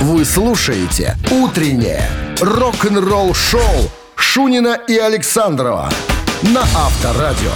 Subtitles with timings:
[0.00, 2.08] Вы слушаете «Утреннее
[2.40, 5.90] рок-н-ролл-шоу» Шунина и Александрова
[6.42, 7.50] на Авторадио.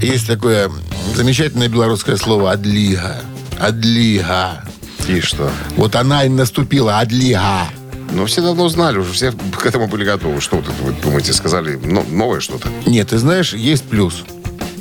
[0.00, 0.70] Есть такое
[1.14, 3.16] замечательное белорусское слово «адлига».
[3.60, 4.64] Адлига.
[5.06, 5.50] И что?
[5.76, 7.68] Вот она и наступила, адлига.
[8.12, 10.40] Ну, все давно знали, уже все к этому были готовы.
[10.40, 12.68] Что тут вы думаете, сказали ну, новое что-то?
[12.86, 14.24] Нет, ты знаешь, есть плюс.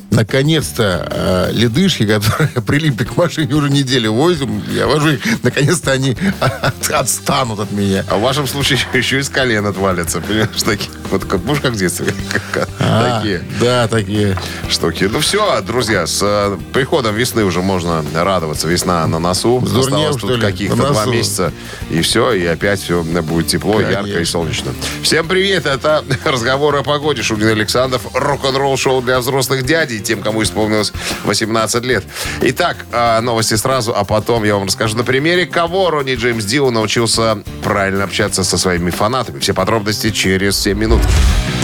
[0.10, 6.16] Наконец-то э, ледышки, которые прилипли к машине уже неделю возим, я вожу их, наконец-то они
[6.39, 8.04] от- отстанут от меня.
[8.10, 10.89] А в вашем случае еще из колен отвалится, понимаешь, такие.
[11.12, 12.14] Вот как, будешь как в детстве,
[12.51, 14.38] как- А, такие Да, такие.
[14.70, 15.06] штуки.
[15.12, 18.68] Ну все, друзья, с э, приходом весны уже можно радоваться.
[18.68, 19.62] Весна на носу.
[19.65, 21.51] Сдурнел, Осталось тут каких-то два месяца.
[21.89, 23.92] И все, и опять все будет тепло, Конечно.
[24.07, 24.71] ярко и солнечно.
[25.04, 27.21] Всем привет, это разговор о погоде.
[27.21, 30.93] Шунин Александров, рок-н-ролл шоу для взрослых дядей, тем, кому исполнилось
[31.25, 32.03] 18 лет.
[32.42, 36.70] Итак, э, новости сразу, а потом я вам расскажу на примере, кого Ронни Джеймс Дио
[36.72, 39.39] научился правильно общаться со своими фанатами.
[39.39, 41.02] Все подробности через 7 минут.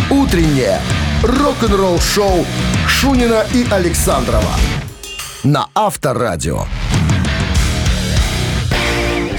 [0.10, 0.82] «Утреннее
[1.24, 2.46] рок-н-ролл-шоу»
[2.88, 4.54] Шунина и Александрова
[5.44, 6.66] на Авторадио.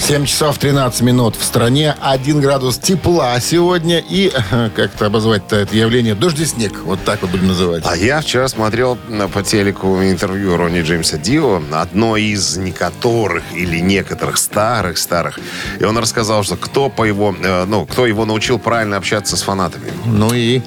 [0.06, 5.74] 7 часов 13 минут в стране, 1 градус тепла сегодня и, э, как-то обозвать-то это
[5.74, 6.72] явление, дождь и снег.
[6.84, 7.84] Вот так вот будем называть.
[7.86, 13.78] А я вчера смотрел на- по телеку интервью Ронни Джеймса Дио, одно из некоторых или
[13.78, 15.38] некоторых старых-старых.
[15.80, 19.42] И он рассказал, что кто по его, э, ну, кто его научил правильно общаться с
[19.42, 19.90] фанатами.
[20.04, 20.60] Ну и...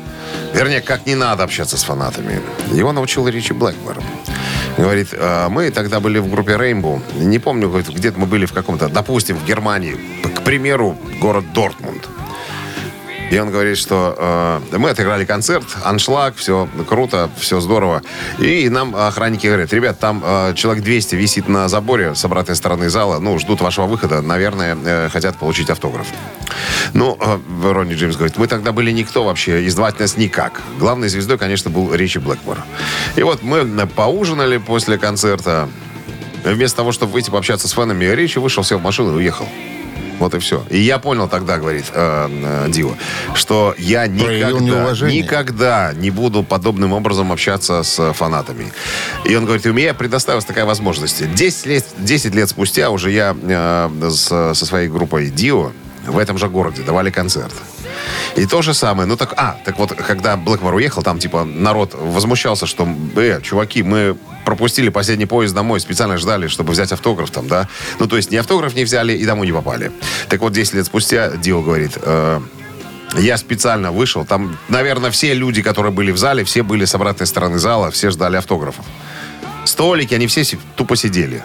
[0.52, 2.42] Вернее, как не надо общаться с фанатами.
[2.74, 3.98] Его научил Ричи Блэкмор.
[4.78, 7.02] Говорит, «А, мы тогда были в группе Rainbow.
[7.16, 9.96] Не помню, где-то мы были в каком-то, допустим, в Германии.
[10.36, 12.08] К примеру, город Дортмунд.
[13.30, 14.16] И он говорит, что
[14.72, 18.02] э, мы отыграли концерт, аншлаг, все круто, все здорово.
[18.40, 22.90] И нам охранники говорят, ребят, там э, человек 200 висит на заборе с обратной стороны
[22.90, 26.08] зала, ну, ждут вашего выхода, наверное, э, хотят получить автограф.
[26.94, 30.62] Ну, э, Ронни Джеймс говорит, мы тогда были никто вообще, и звать нас никак.
[30.80, 32.64] Главной звездой, конечно, был Ричи Блэкмор.
[33.18, 35.70] И вот мы поужинали после концерта.
[36.46, 39.50] Вместо того, чтобы выйти пообщаться с фанами, Ричи вышел, сел в машину и уехал.
[40.20, 40.66] Вот и все.
[40.70, 42.30] И я понял тогда, говорит э,
[42.68, 42.92] э, Дио,
[43.36, 44.50] что я никогда,
[45.12, 48.72] никогда не буду подобным образом общаться с фанатами.
[49.26, 51.34] И он говорит, у меня предоставилась такая возможность.
[51.34, 55.72] 10 лет, 10 лет спустя уже я э, с- со своей группой Дио
[56.06, 57.54] в этом же городе давали концерт.
[58.36, 59.08] И то же самое.
[59.08, 63.84] Ну так, а, так вот, когда Блэкмор уехал, там типа народ возмущался, что, э, чуваки,
[63.84, 64.16] мы
[64.48, 67.68] пропустили последний поезд домой, специально ждали, чтобы взять автограф там, да.
[68.00, 69.92] Ну, то есть ни автограф не взяли и домой не попали.
[70.30, 72.40] Так вот, 10 лет спустя Дио говорит, э,
[73.18, 74.26] я специально вышел.
[74.26, 78.10] Там, наверное, все люди, которые были в зале, все были с обратной стороны зала, все
[78.10, 78.86] ждали автографов.
[79.68, 80.44] Столики, они все
[80.76, 81.44] тупо сидели.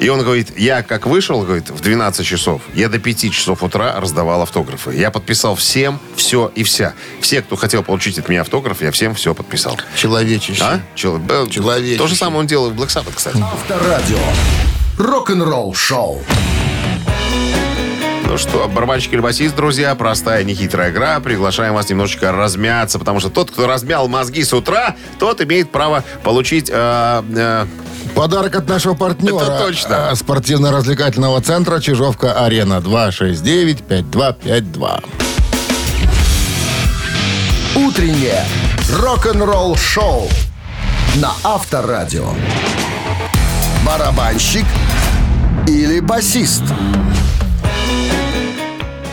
[0.00, 3.98] И он говорит, я как вышел, говорит, в 12 часов, я до 5 часов утра
[4.00, 4.94] раздавал автографы.
[4.94, 6.94] Я подписал всем все и вся.
[7.20, 9.78] Все, кто хотел получить от меня автограф, я всем все подписал.
[9.94, 10.62] Человечище.
[10.62, 10.80] А?
[10.94, 11.98] Чел- Человечище.
[11.98, 13.38] То же самое он делал и в Black Sabbath, кстати.
[13.40, 14.18] Авторадио.
[14.98, 16.22] Рок-н-ролл-шоу.
[18.30, 21.18] Ну что, барабанщик или басист, друзья, простая, нехитрая игра.
[21.18, 26.04] Приглашаем вас немножечко размяться, потому что тот, кто размял мозги с утра, тот имеет право
[26.22, 26.70] получить...
[26.72, 27.66] э, э,
[28.14, 29.42] Подарок от нашего партнера.
[29.42, 30.10] Это точно.
[30.10, 32.74] а, Спортивно-развлекательного центра Чижовка-Арена.
[32.74, 35.04] 269-5252.
[37.74, 38.44] Утреннее
[38.96, 40.28] рок-н-ролл-шоу
[41.16, 42.28] на Авторадио.
[43.84, 44.66] Барабанщик
[45.66, 46.62] или басист?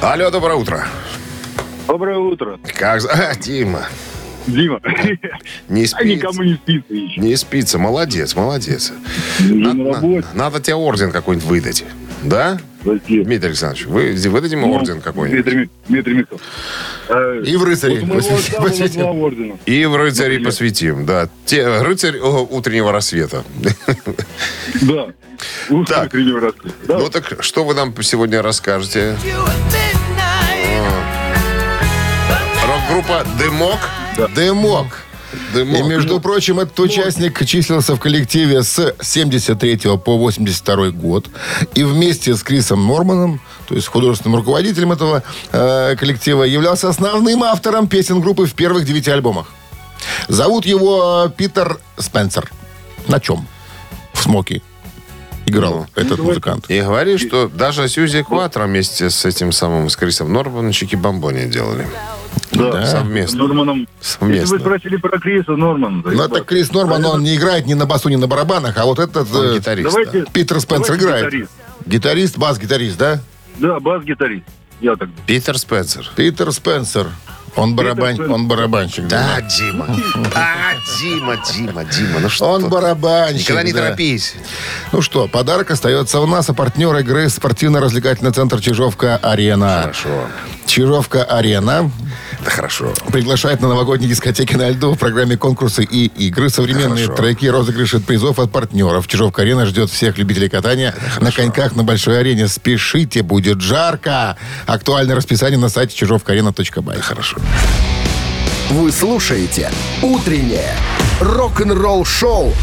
[0.01, 0.87] Алло, доброе утро.
[1.87, 2.59] Доброе утро.
[2.77, 3.01] Как...
[3.01, 3.87] за- А, Дима,
[4.45, 4.79] Дима.
[5.69, 6.43] не А никому спится.
[6.43, 7.21] не спится еще.
[7.21, 7.77] Не спится.
[7.79, 8.93] Молодец, молодец.
[9.39, 10.27] Надо, на работе.
[10.33, 11.83] надо тебе орден какой-нибудь выдать.
[12.23, 12.59] Да?
[12.81, 13.25] Спасибо.
[13.25, 15.43] Дмитрий Александрович, вы выдадим Ну, орден какой-нибудь?
[15.43, 16.41] Дмитрий, Ми- Дмитрий Михайлович.
[17.09, 19.59] Э, И в рыцаре вот посвятим- посвятим.
[19.65, 20.45] И в рыцарей Например.
[20.45, 21.29] посвятим, да.
[21.45, 23.43] Те, рыцарь о, утреннего рассвета.
[24.81, 25.07] Да.
[25.69, 26.07] Ух, Так.
[26.07, 26.73] утренний рассвет.
[26.87, 26.97] Да.
[26.99, 29.15] Ну так что вы нам сегодня расскажете?
[32.97, 33.77] Рок-группа «Дымок».
[34.33, 34.87] Дымок.
[35.53, 35.79] «Дымок».
[35.79, 41.27] И, между прочим, этот участник числился в коллективе с 73 по 82 год.
[41.75, 45.21] И вместе с Крисом Норманом, то есть художественным руководителем этого
[45.51, 49.51] э, коллектива, являлся основным автором песен группы в первых девяти альбомах.
[50.27, 52.51] Зовут его э, Питер Спенсер.
[53.07, 53.47] На чем?
[54.13, 54.63] В «Смоки»
[55.45, 56.65] играл этот музыкант.
[56.69, 61.45] И говорит, что даже Сьюзи Кватро вместе с этим самым, с Крисом Норманом, Чики Бомбони
[61.45, 61.83] делали.
[61.93, 62.16] Да.
[62.85, 63.39] Совместно.
[63.39, 63.87] Норманом.
[64.01, 64.41] Совместно.
[64.41, 66.03] Если вы спросили про Криса Нормана.
[66.03, 68.85] то Ну, это Крис Норман, он не играет ни на басу, ни на барабанах, а
[68.85, 69.89] вот этот Он э, гитарист.
[69.89, 70.31] Давайте, да.
[70.31, 71.25] Питер Спенсер давайте играет.
[71.25, 71.51] гитарист.
[71.85, 73.19] Гитарист, бас-гитарист, да?
[73.57, 74.45] Да, бас-гитарист.
[74.81, 75.23] Я так думаю.
[75.25, 76.09] Питер Спенсер.
[76.15, 77.07] Питер Спенсер.
[77.57, 78.31] Он, барабан...
[78.31, 79.07] Он барабанщик.
[79.07, 79.87] Да, Дима.
[80.35, 82.19] А, Дима, Дима, Дима.
[82.21, 83.41] Ну что Он барабанщик.
[83.41, 83.85] Никогда не да.
[83.85, 84.35] торопись.
[84.91, 89.81] Ну что, подарок остается у нас, а партнер игры спортивно-развлекательный центр Чижовка-Арена.
[89.81, 90.27] Хорошо.
[90.67, 91.89] Чижовка-Арена
[92.43, 92.93] Да хорошо.
[93.11, 97.21] приглашает на новогодние дискотеки на льду в программе конкурсы и игры, современные Хорошо.
[97.23, 99.07] треки, розыгрыши призов от партнеров.
[99.07, 102.47] Чижовка-арена ждет всех любителей катания на коньках на большой арене.
[102.47, 104.37] Спешите, будет жарко.
[104.65, 106.99] Актуальное расписание на сайте чижовкаарена.бай.
[106.99, 107.37] Хорошо.
[108.69, 109.71] Вы слушаете
[110.01, 110.75] «Утреннее
[111.21, 112.53] рок-н-ролл-шоу»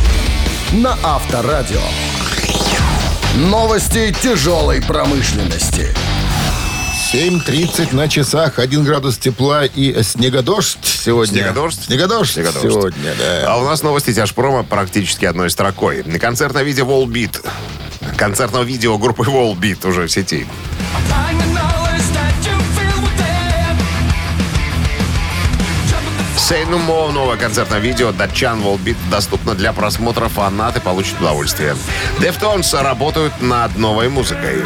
[0.72, 1.80] на Авторадио.
[3.36, 5.94] Новости тяжелой промышленности.
[7.12, 11.42] 7.30 на часах, 1 градус тепла и снегодождь сегодня.
[11.42, 11.84] Снегодождь?
[11.84, 12.62] Снегодождь, Снегодождь.
[12.62, 13.44] сегодня, да.
[13.54, 16.02] А у нас новости тяжпрома практически одной строкой.
[16.02, 17.44] Концертное видео Wallbeat.
[18.16, 20.46] Концертного видео группы Wallbeat уже в сети.
[26.50, 30.28] Новое концертное видео Датчан Wallbeat доступно для просмотра.
[30.28, 31.74] Фанаты получат удовольствие.
[32.18, 34.62] Deftones работают над новой музыкой.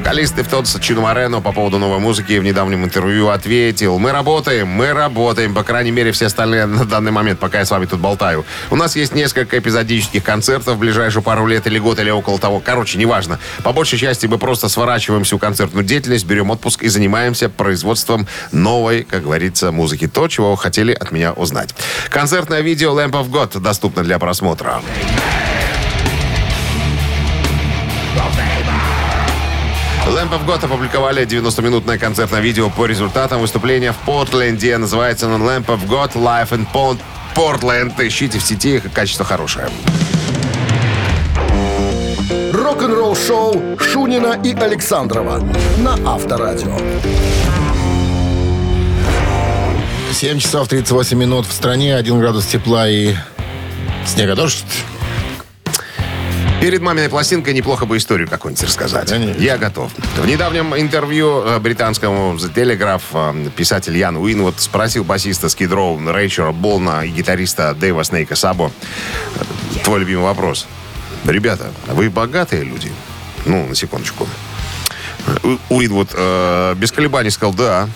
[0.00, 3.98] Вокалист Deftones Чино Морено по поводу новой музыки в недавнем интервью ответил.
[3.98, 5.52] Мы работаем, мы работаем.
[5.52, 8.46] По крайней мере, все остальные на данный момент, пока я с вами тут болтаю.
[8.70, 12.62] У нас есть несколько эпизодических концертов в ближайшую пару лет или год, или около того.
[12.64, 13.38] Короче, неважно.
[13.62, 19.02] По большей части мы просто сворачиваем всю концертную деятельность, берем отпуск и занимаемся производством новой,
[19.02, 20.08] как говорится, музыки.
[20.08, 21.74] То, чего хотели от меня узнать.
[22.08, 24.80] Концертное видео Lamp of God доступно для просмотра.
[30.10, 34.76] Lamp of God опубликовали 90-минутное концертное видео по результатам выступления в Портленде.
[34.76, 36.98] Называется оно Lamp of God Live in Port-
[37.36, 37.92] Portland.
[38.04, 39.68] Ищите в сети, качество хорошее.
[42.52, 45.46] Рок-н-ролл-шоу Шунина и Александрова
[45.78, 46.76] на Авторадио.
[50.12, 53.14] 7 часов 38 минут в стране, 1 градус тепла и
[54.04, 54.64] снегодождь.
[56.60, 59.08] Перед маминой пластинкой неплохо бы историю какую-нибудь рассказать.
[59.08, 59.40] Конечно.
[59.40, 59.90] Я готов.
[60.16, 66.52] В недавнем интервью э, британскому The Telegraph э, писатель Ян Уинвуд спросил басиста Роу Рэйчера
[66.52, 68.70] Болна и гитариста Дэйва Снейка Сабо
[69.36, 70.66] э, твой любимый вопрос.
[71.24, 72.92] Ребята, а вы богатые люди?
[73.46, 74.28] Ну, на секундочку.
[75.42, 77.88] У- Уинвуд э, без колебаний сказал, да.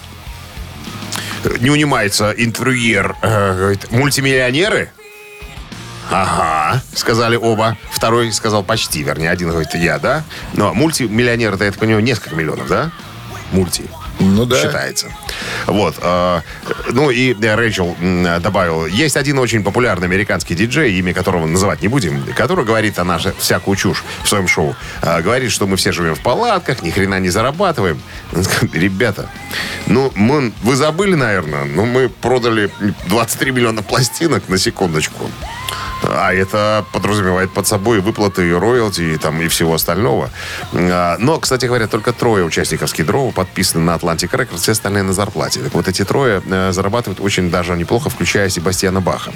[1.61, 3.14] Не унимается интервьюер.
[3.20, 4.90] э, говорит, мультимиллионеры?
[6.10, 7.76] Ага, сказали оба.
[7.90, 10.24] Второй сказал почти, вернее, один говорит, я, да?
[10.52, 12.90] Но мультимиллионер, это, я так понимаю, несколько миллионов, да?
[13.52, 13.84] Мульти.
[14.20, 14.60] Ну да.
[14.60, 15.08] Считается.
[15.66, 15.96] Вот.
[16.00, 16.40] э,
[16.92, 17.96] ну и э, Рэйчел
[18.40, 23.04] добавил, есть один очень популярный американский диджей, имя которого называть не будем, который говорит о
[23.04, 24.76] нашей всякую чушь в своем шоу.
[25.02, 28.00] Э, говорит, что мы все живем в палатках, ни хрена не зарабатываем.
[28.72, 29.28] Ребята,
[29.86, 32.70] ну, мы, вы забыли, наверное, но мы продали
[33.06, 35.30] 23 миллиона пластинок на секундочку.
[36.08, 40.30] А это подразумевает под собой выплаты и роялти, и, там, и всего остального.
[40.72, 45.12] А, Но, кстати говоря, только трое участников Скидрова подписаны на Atlantic Records, все остальные на
[45.12, 45.60] зарплате.
[45.60, 49.32] Так вот, эти трое э, зарабатывают очень даже неплохо, включая Себастьяна Баха,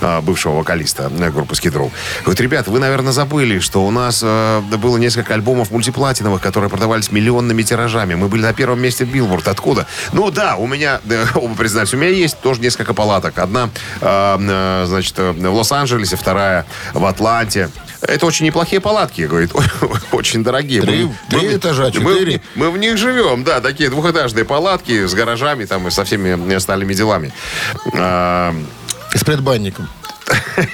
[0.00, 1.92] э, бывшего вокалиста э, группы Skid Row.
[2.22, 7.62] Говорит, ребят, вы, наверное, забыли, что у нас было несколько альбомов мультиплатиновых, которые продавались миллионными
[7.62, 8.14] тиражами.
[8.14, 9.48] Мы были на первом месте Билборд.
[9.48, 9.86] Откуда?
[10.12, 11.00] Ну да, у меня,
[11.34, 13.38] оба признаюсь, у меня есть тоже несколько палаток.
[13.38, 17.70] Одна, значит, в Лос-Анджелесе, вторая в Атланте.
[18.02, 19.50] Это очень неплохие палатки, говорит,
[20.12, 20.80] очень дорогие.
[20.80, 22.40] Три- Мы- три мы- этажа, мы- четыре.
[22.54, 26.94] Мы, в них живем, да, такие двухэтажные палатки с гаражами там и со всеми остальными
[26.94, 27.32] делами.
[27.94, 28.54] А,
[29.14, 29.88] С предбанником.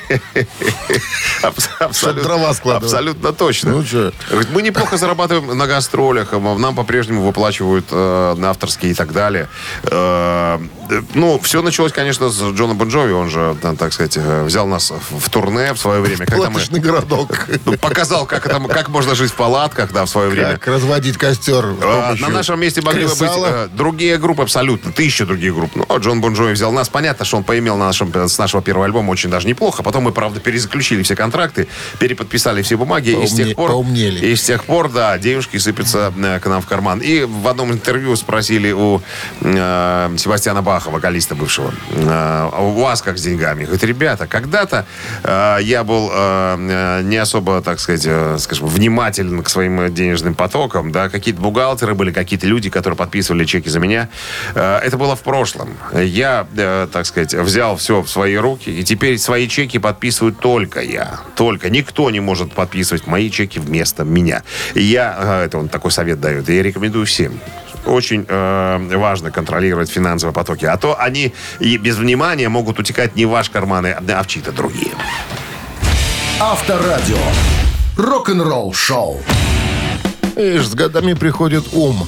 [1.42, 3.70] абс- абсолютно, абсолютно точно.
[3.72, 3.82] Ну?
[4.30, 9.12] Говорит, мы неплохо зарабатываем на гастролях, а нам по-прежнему выплачивают э, на авторские и так
[9.12, 9.48] далее.
[9.84, 10.58] Э,
[11.14, 13.12] ну, все началось, конечно, с Джона Бонджови.
[13.12, 16.26] Он же, э, так сказать, э, взял нас в, в турне в свое время.
[16.26, 17.46] Когда мы городок.
[17.64, 20.52] ну, показал, как, это, как можно жить в палатках, да, в свое время.
[20.52, 21.64] Как разводить костер.
[21.82, 25.72] А, На нашем месте могли бы быть э, другие группы абсолютно, тысячи других групп.
[25.74, 26.88] Ну, а Джон Бон Джови взял нас.
[26.88, 29.82] Понятно, что он поимел на нашем, с нашего первого альбома очень даже неплохо.
[29.82, 33.10] Потом мы, правда, перезаключили все контракты, переподписали все бумаги.
[33.10, 34.26] и с Поумне- тех пор, поумнели.
[34.26, 37.00] И с тех пор, да, денежки сыпятся э, к нам в карман.
[37.00, 39.00] И в одном интервью спросили у
[39.40, 41.72] э, Себастьяна Баха, Баха, вокалиста бывшего.
[42.06, 43.64] А у вас как с деньгами?
[43.64, 44.84] Говорит, ребята, когда-то
[45.24, 50.92] э, я был э, не особо, так сказать, э, скажем, внимателен к своим денежным потокам,
[50.92, 54.10] да, какие-то бухгалтеры были, какие-то люди, которые подписывали чеки за меня.
[54.54, 55.78] Э, это было в прошлом.
[55.94, 60.82] Я, э, так сказать, взял все в свои руки, и теперь свои чеки подписываю только
[60.82, 61.20] я.
[61.36, 61.70] Только.
[61.70, 64.42] Никто не может подписывать мои чеки вместо меня.
[64.74, 67.40] Я, э, это он такой совет дает, я рекомендую всем
[67.86, 70.64] очень э, важно контролировать финансовые потоки.
[70.64, 74.52] А то они и без внимания могут утекать не в ваш карманы, а в чьи-то
[74.52, 74.92] другие.
[76.40, 77.18] Авторадио.
[77.96, 79.22] Рок-н-ролл шоу.
[80.36, 82.06] Видишь, с годами приходит ум.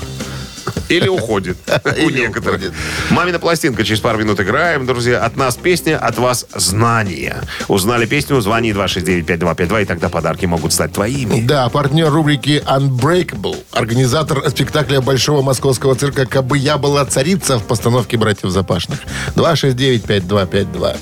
[0.89, 1.57] Или уходит.
[2.05, 2.73] У некоторых.
[3.11, 3.85] Мамина пластинка.
[3.85, 5.25] Через пару минут играем, друзья.
[5.25, 7.43] От нас песня, от вас знания.
[7.69, 8.41] Узнали песню?
[8.41, 11.41] Звони 269-5252, и тогда подарки могут стать твоими.
[11.41, 18.17] Да, партнер рубрики Unbreakable, организатор спектакля Большого московского цирка «Кабы я была царица» в постановке
[18.17, 19.01] «Братьев Запашных».
[19.35, 20.97] 269-5252.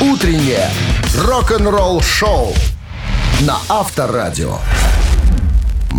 [0.00, 0.70] Утреннее
[1.18, 2.54] рок-н-ролл шоу
[3.40, 4.58] на Авторадио.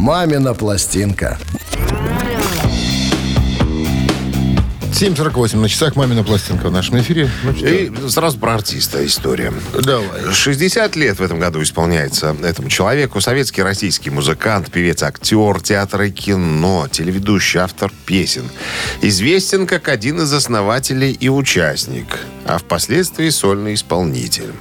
[0.01, 1.37] Мамина пластинка.
[4.91, 7.29] 7.48 на часах «Мамина пластинка» в нашем эфире.
[7.43, 7.51] Ну?
[7.51, 9.53] И сразу про артиста история.
[9.79, 10.33] Давай.
[10.33, 13.21] 60 лет в этом году исполняется этому человеку.
[13.21, 18.49] Советский российский музыкант, певец, актер, театра и кино, телеведущий, автор песен.
[19.03, 22.07] Известен как один из основателей и участник,
[22.45, 24.51] а впоследствии сольный исполнитель.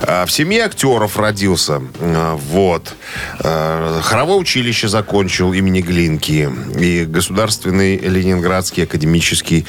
[0.00, 1.82] А, В семье актеров родился.
[2.00, 2.94] А, Вот.
[3.40, 6.48] А, Хоровое училище закончил имени Глинки.
[6.78, 9.66] И Государственный Ленинградский академический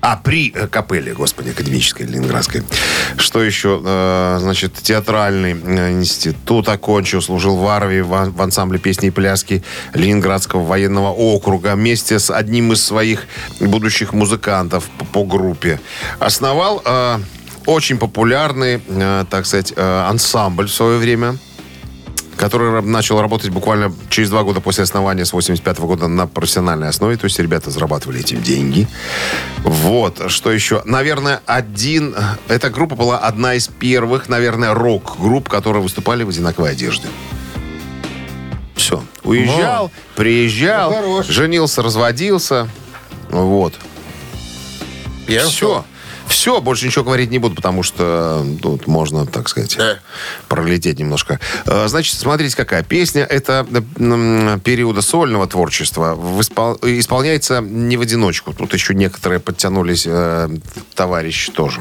[0.00, 2.62] а, при капелле, господи, академической ленинградской.
[3.16, 3.80] Что еще?
[4.38, 10.64] Значит, театральный институт окончил, служил в армии в ан- в ансамбле песни и пляски Ленинградского
[10.64, 13.26] военного округа вместе с одним из своих
[13.58, 15.80] будущих музыкантов по, группе.
[16.20, 16.80] Основал
[17.68, 21.36] очень популярный, э, так сказать, э, ансамбль в свое время
[22.36, 27.16] который начал работать буквально через два года после основания с 85 года на профессиональной основе.
[27.16, 28.86] То есть ребята зарабатывали этим деньги.
[29.64, 30.30] Вот.
[30.30, 30.80] Что еще?
[30.84, 32.14] Наверное, один...
[32.46, 37.08] Эта группа была одна из первых, наверное, рок-групп, которые выступали в одинаковой одежде.
[38.76, 39.02] Все.
[39.24, 41.26] Уезжал, приезжал, Ну, хорош.
[41.26, 42.68] женился, разводился.
[43.30, 43.74] Вот.
[45.26, 45.84] Я Все.
[46.28, 49.98] Все, больше ничего говорить не буду, потому что тут можно, так сказать, Да.
[50.48, 51.40] пролететь немножко.
[51.66, 53.22] Э, Значит, смотрите, какая песня.
[53.24, 56.14] Это э, периода сольного творчества.
[56.40, 58.52] Испол- Исполняется не в одиночку.
[58.52, 60.48] Тут еще некоторые подтянулись э,
[60.94, 61.80] товарищи тоже.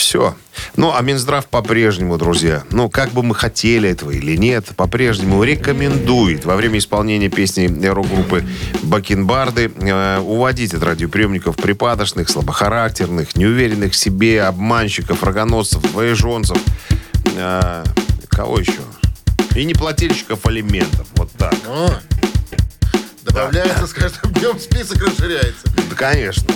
[0.00, 0.34] Все.
[0.76, 6.46] Ну, а Минздрав по-прежнему, друзья, ну, как бы мы хотели этого или нет, по-прежнему рекомендует
[6.46, 8.42] во время исполнения песни рок-группы
[8.82, 16.56] Бакенбарды э, уводить от радиоприемников припадочных, слабохарактерных, неуверенных в себе, обманщиков, рогоносцев, двоеженцев.
[17.36, 17.84] Э,
[18.28, 18.80] кого еще?
[19.54, 21.06] И неплательщиков алиментов.
[21.16, 21.54] Вот так.
[21.68, 21.90] О,
[23.22, 25.66] добавляется с каждым днем список расширяется.
[25.90, 26.48] Да, конечно.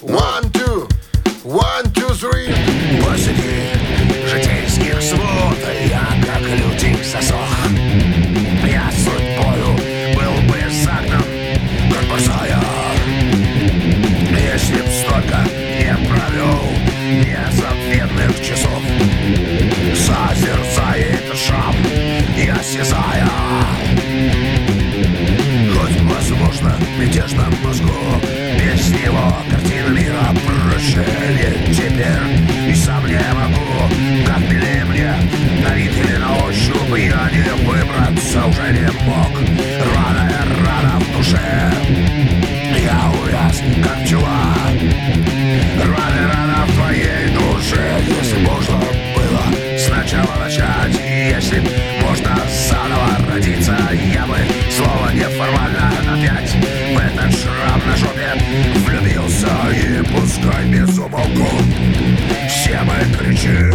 [0.00, 0.88] One, two.
[1.44, 2.48] One, two, three.
[3.04, 3.68] Посреди
[4.26, 7.54] житейских свод Я как лютик засох.
[8.66, 9.76] Я судьбою
[10.14, 11.22] был бы загнан
[11.92, 12.58] Как борзая
[14.30, 15.44] Если б столько
[15.78, 16.64] не провел
[17.12, 18.82] Незабвенных часов
[19.94, 21.76] Созерцает шам
[22.38, 23.28] И осязая
[25.74, 27.92] Хоть, возможно, мятежном мозгу
[28.58, 30.34] Без него картина мира
[30.84, 35.14] прощения Теперь и сам не могу Как милее мне
[35.62, 39.30] На вид или на ощупь Я не выбраться уже не мог
[39.86, 41.72] Рваная рана в душе
[42.78, 44.54] Я увяз, как пчела
[45.82, 48.76] Рваная рана в твоей душе Если можно
[49.16, 50.43] было сначала
[60.14, 61.48] пускай без умолку
[62.48, 63.72] Все мы кричим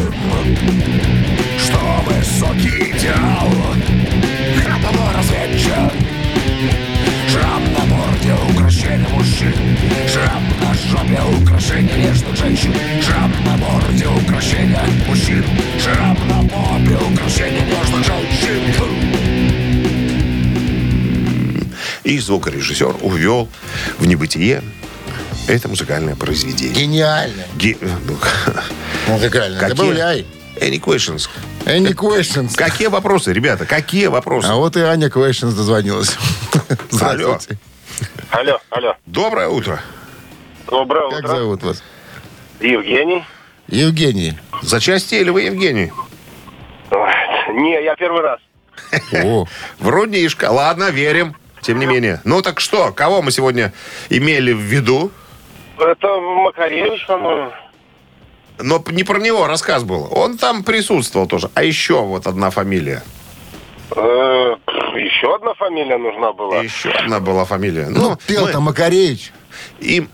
[1.58, 3.50] Что высокий идеал
[4.64, 5.94] Храповой разведчик
[7.30, 9.54] Шрам на морде украшение мужчин
[10.08, 12.74] Шрам на жопе украшение нежных женщин.
[13.02, 15.44] Шрам на морде украшение мужчин
[15.80, 19.00] Шрам на попе украшение нежных женщин.
[22.04, 23.50] И звукорежиссер увел
[24.00, 24.64] в небытие
[25.50, 26.74] это музыкальное произведение.
[26.76, 27.44] Гениально.
[27.56, 28.18] Ге- ну,
[29.08, 29.60] Музыкально.
[29.60, 29.76] Какие?
[29.76, 30.28] Добавляй.
[30.58, 31.30] Any questions?
[31.66, 32.56] Any questions?
[32.56, 33.66] Какие вопросы, ребята?
[33.66, 34.48] Какие вопросы?
[34.48, 36.18] А вот и Аня Questions дозвонилась.
[36.90, 37.58] Здравствуйте.
[38.30, 38.96] Алло, алло.
[39.06, 39.80] Доброе утро.
[40.68, 41.28] Доброе Как утро.
[41.36, 41.84] зовут вас?
[42.60, 43.24] Евгений.
[43.68, 44.38] Евгений.
[44.62, 45.92] Зачастили вы, Евгений?
[46.92, 48.40] Не, я первый раз.
[49.24, 49.48] О,
[49.80, 50.52] Врунишка.
[50.52, 51.36] Ладно, верим.
[51.62, 52.22] Тем не менее.
[52.24, 53.74] Ну так что, кого мы сегодня
[54.10, 55.12] имели в виду?
[55.80, 57.52] Это Макаревич, по-моему.
[58.62, 60.08] Но не про него рассказ был.
[60.12, 61.50] Он там присутствовал тоже.
[61.56, 63.04] А еще вот одна фамилия.
[63.96, 64.56] Э,
[64.96, 66.62] Еще одна фамилия нужна была.
[66.62, 67.88] Еще одна была фамилия.
[67.90, 69.32] ну, мы- пел-то Макаревич.
[69.80, 70.08] И,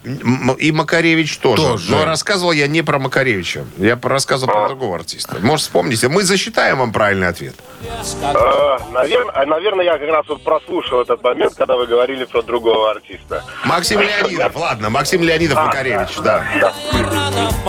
[0.59, 1.61] и Макаревич тоже.
[1.61, 1.91] Тоже.
[1.91, 3.65] Но рассказывал я не про Макаревича.
[3.77, 5.37] Я рассказывал про другого артиста.
[5.41, 6.07] Может, вспомните.
[6.07, 7.55] Мы засчитаем вам правильный ответ.
[8.91, 13.43] наверное, наверное, я как раз вот прослушал этот момент, когда вы говорили про другого артиста.
[13.65, 14.55] Максим Леонидов.
[14.55, 16.43] Ладно, Максим Леонидов Макаревич, да.
[16.93, 17.65] рана в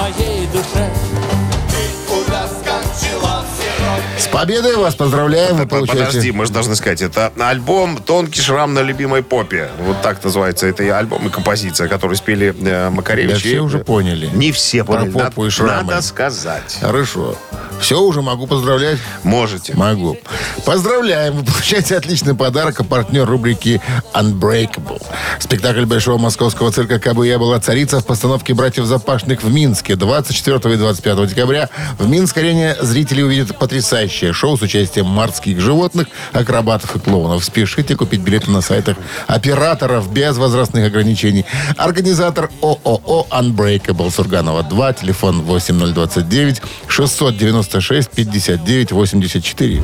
[4.18, 5.56] С победой вас поздравляем.
[5.56, 6.32] Вы Подожди, получаете...
[6.32, 9.68] мы же должны сказать, это альбом «Тонкий шрам на любимой попе».
[9.80, 13.32] Вот так называется это и альбом и композиция, который спели э, Макаревич.
[13.34, 14.26] Да все и- уже поняли.
[14.32, 15.10] Не все Про поняли.
[15.12, 15.90] попу Надо- и шрамы.
[15.92, 16.78] Надо сказать.
[16.80, 17.36] Хорошо.
[17.80, 18.98] Все, уже могу поздравлять?
[19.22, 19.74] Можете.
[19.74, 20.16] Могу.
[20.64, 21.34] Поздравляем!
[21.34, 23.82] Вы получаете отличный подарок, а партнер рубрики
[24.14, 25.02] Unbreakable.
[25.38, 30.74] Спектакль Большого Московского цирка «Кабы я была царица» в постановке «Братьев Запашных» в Минске 24
[30.74, 31.68] и 25 декабря.
[31.98, 33.56] В Минск-арене зрители увидят
[33.96, 37.44] потрясающее шоу с участием морских животных, акробатов и клоунов.
[37.44, 41.46] Спешите купить билеты на сайтах операторов без возрастных ограничений.
[41.78, 49.82] Организатор ООО Unbreakable Сурганова 2, телефон 8029 696 59 84.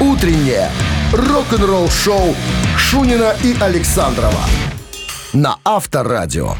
[0.00, 0.70] Утреннее
[1.12, 2.34] рок-н-ролл-шоу
[2.78, 4.40] Шунина и Александрова
[5.34, 6.54] на Авторадио.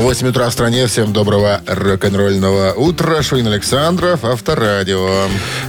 [0.00, 0.86] 8 утра в стране.
[0.86, 3.20] Всем доброго рок-н-ролльного утра.
[3.22, 5.28] Шунин Александров, Авторадио.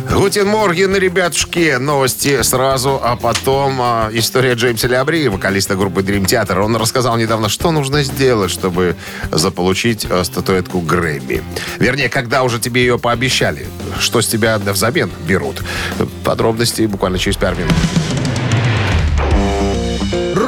[0.10, 1.76] Guten Morgen, ребятушки.
[1.78, 6.62] Новости сразу, а потом а, история Джеймса Лябри, вокалиста группы Dream Theater.
[6.62, 8.96] Он рассказал недавно, что нужно сделать, чтобы
[9.32, 11.44] заполучить а, статуэтку Грэмми.
[11.78, 13.68] Вернее, когда уже тебе ее пообещали.
[14.00, 15.62] Что с тебя взамен берут.
[16.24, 17.74] Подробности буквально через пару минут.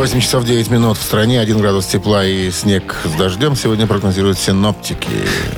[0.00, 4.38] 8 часов 9 минут в стране, 1 градус тепла и снег с дождем сегодня прогнозируют
[4.38, 5.10] синоптики.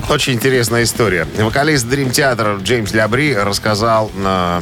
[0.09, 1.25] Очень интересная история.
[1.39, 4.61] Вокалист Dream Theater Джеймс Лябри рассказал на,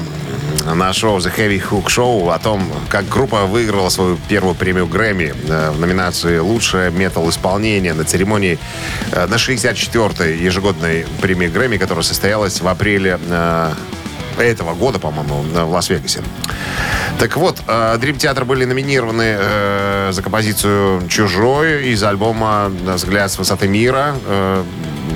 [0.72, 5.34] на шоу The Heavy Hook Show о том, как группа выиграла свою первую премию Грэмми
[5.48, 8.60] э, в номинации «Лучшее метал-исполнение» на церемонии
[9.12, 13.74] э, на 64-й ежегодной премии Грэмми, которая состоялась в апреле э,
[14.38, 16.22] этого года, по-моему, в Лас-Вегасе.
[17.22, 23.38] Так вот, э, Dream Theater были номинированы э, за композицию «Чужой» из альбома «Взгляд с
[23.38, 24.64] высоты мира», э,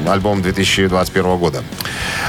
[0.07, 1.63] альбом 2021 года.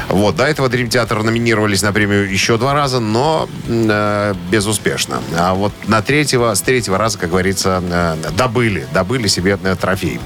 [0.08, 5.20] Вот, до этого Dream Theater номинировались на премию еще два раза, но э, безуспешно.
[5.36, 10.20] А вот на третьего, с третьего раза, как говорится, э, добыли, добыли себе э, трофей.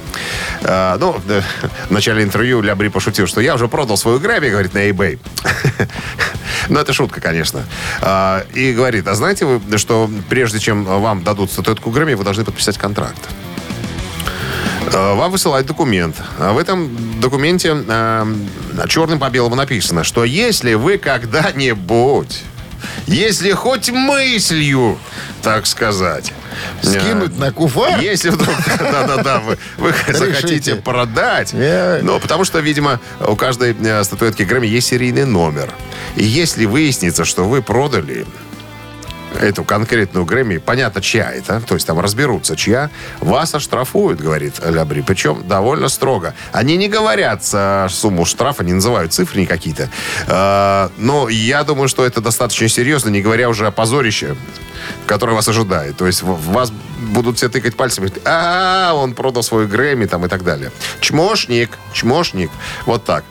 [0.63, 1.43] Э, ну, э,
[1.89, 5.19] в начале интервью Лябри пошутил, что я уже продал свою Грэмми, говорит, на eBay.
[6.69, 7.65] Ну, это шутка, конечно.
[8.01, 12.45] А, И говорит, а знаете вы, что прежде чем вам дадут статуэтку Грэмми, вы должны
[12.45, 13.19] подписать контракт?
[14.93, 16.17] Э, Вам высылают документ.
[16.39, 18.27] А В этом документе э,
[18.89, 22.43] черным по белому написано, что если вы когда-нибудь,
[23.07, 24.99] если хоть мыслью,
[25.43, 26.33] так сказать,
[26.83, 28.01] Скинуть на куфар?
[28.01, 34.03] если вдруг, да-да-да, вы, вы захотите продать, Я- ну, потому что, видимо, у каждой э,
[34.05, 35.71] статуэтки Грэмми есть серийный номер.
[36.17, 38.27] И если выяснится, что вы продали
[39.41, 42.91] эту конкретную Грэмми, понятно, чья это, то есть там разберутся, чья,
[43.21, 46.35] вас оштрафуют, говорит Лябри, причем довольно строго.
[46.53, 49.89] Они не говорят э, сумму штрафа, не называют цифры какие-то,
[50.27, 54.37] Э, но я думаю, что это достаточно серьезно, не говоря уже о позорище,
[55.07, 55.97] которое вас ожидает.
[55.97, 60.29] То есть вас будут все тыкать пальцами, говорить, а он продал свой Грэмми там и
[60.29, 60.71] так далее.
[61.01, 62.51] Чмошник, чмошник,
[62.87, 63.25] вот так.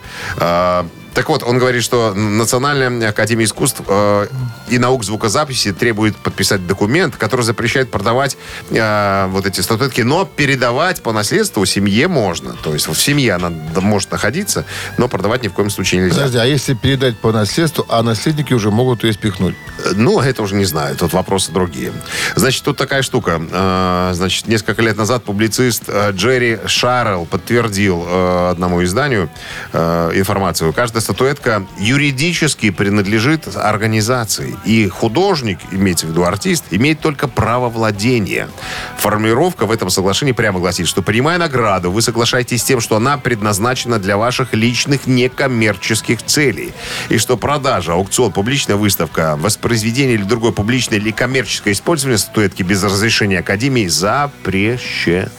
[1.11, 4.27] Э, так вот, он говорит, что Национальная академия искусств э,
[4.69, 8.37] и наук звукозаписи требует подписать документ, который запрещает продавать
[8.69, 12.53] э, вот эти статуэтки, но передавать по наследству семье можно.
[12.63, 14.65] То есть в семье она может находиться,
[14.97, 16.15] но продавать ни в коем случае нельзя.
[16.15, 19.55] Подожди, а если передать по наследству, а наследники уже могут ее спихнуть?
[19.95, 21.91] Ну, это уже не знаю, тут вопросы другие.
[22.35, 23.41] Значит, тут такая штука.
[23.51, 29.29] Э, Значит, несколько лет назад публицист э, Джерри Шаррелл подтвердил э, одному изданию
[29.71, 30.73] э, информацию.
[30.99, 34.57] Каждая статуэтка юридически принадлежит организации.
[34.65, 38.49] И художник, имеется в виду артист, имеет только право владения.
[38.97, 43.17] Формулировка в этом соглашении прямо гласит, что принимая награду, вы соглашаетесь с тем, что она
[43.17, 46.73] предназначена для ваших личных некоммерческих целей.
[47.07, 52.83] И что продажа, аукцион, публичная выставка, воспроизведение или другое публичное или коммерческое использование статуэтки без
[52.83, 55.29] разрешения Академии запрещено.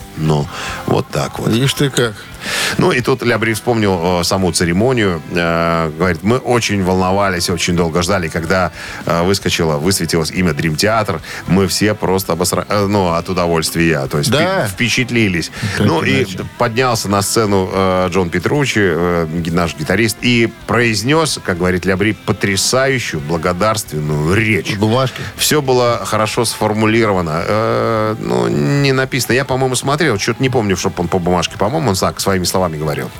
[0.86, 1.48] Вот так вот.
[1.50, 2.14] Видишь ты как.
[2.78, 5.20] Ну и тут Лябри вспомнил э, саму церемонию.
[5.32, 8.72] Э, говорит, мы очень волновались, очень долго ждали, когда
[9.04, 11.20] э, выскочило, высветилось имя Дрим Театр.
[11.48, 12.64] Мы все просто обосра...
[12.66, 14.06] э, ну, от удовольствия.
[14.06, 14.40] То есть Да.
[14.64, 15.50] впе- впечатлились.
[15.76, 16.46] Как ну и иначе.
[16.56, 23.20] поднялся на сцену э, Джон Петручи, э, наш гитарист, и произнес, как говорит Лябри, потрясающую
[23.20, 24.76] благодарственную речь.
[24.78, 25.20] Бумажки.
[25.36, 27.42] Все было хорошо сформулировано.
[27.46, 29.34] Э, ну, не написано.
[29.34, 31.56] Я, по-моему, смотрел, что-то не помню, чтобы он по бумажке.
[31.56, 33.10] По-моему, он так, своими словами говорил.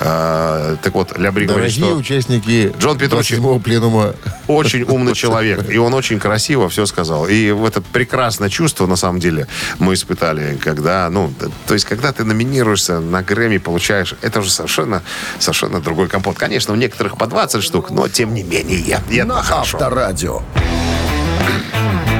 [0.00, 3.34] Э, так вот, Лябри говорит, что участники Джон Петруччи.
[3.34, 4.14] 27-го пленума.
[4.46, 5.68] очень умный человек.
[5.70, 7.26] И он очень красиво все сказал.
[7.26, 9.46] И в это прекрасное чувство, на самом деле,
[9.78, 11.32] мы испытали, когда, ну,
[11.66, 15.02] то есть, когда ты номинируешься на Грэмми, получаешь, это уже совершенно,
[15.38, 16.38] совершенно другой компот.
[16.38, 18.78] Конечно, у некоторых по 20 штук, но тем не менее.
[19.08, 19.78] И это На хорошо.
[19.78, 20.42] Авторадио.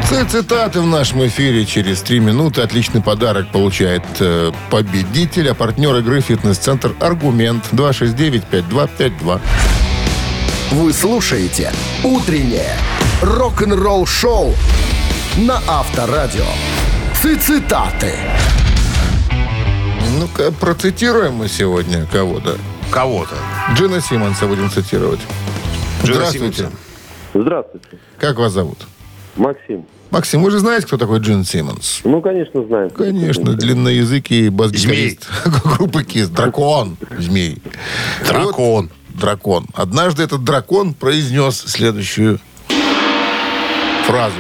[0.09, 2.63] Ц- Цитаты в нашем эфире через три минуты.
[2.63, 9.41] Отличный подарок получает э, победитель, а партнер игры «Фитнес-центр Аргумент» 269-5252.
[10.73, 11.73] Вы слушаете
[12.05, 12.73] «Утреннее
[13.23, 14.55] рок-н-ролл-шоу»
[15.37, 16.45] на Авторадио.
[17.23, 18.15] Цитаты.
[20.19, 22.57] Ну-ка, процитируем мы сегодня кого-то.
[22.91, 23.35] Кого-то.
[23.75, 25.21] Джина Симмонса будем цитировать.
[26.03, 26.57] Джина Здравствуйте.
[26.57, 26.79] Симмонса.
[27.35, 28.79] Здравствуйте, Как вас зовут?
[29.37, 29.85] Максим.
[30.11, 32.01] Максим, вы же знаете, кто такой Джин Симмонс?
[32.05, 32.91] Ну, конечно, знаю.
[32.91, 35.29] Конечно, длинноязыкий бас-гитарист
[35.65, 36.29] группы Кис.
[36.29, 36.97] Дракон.
[37.19, 37.59] Змей.
[38.27, 38.89] Дракон.
[38.89, 39.67] Вот дракон.
[39.75, 42.41] Однажды этот дракон произнес следующую
[44.07, 44.37] фразу.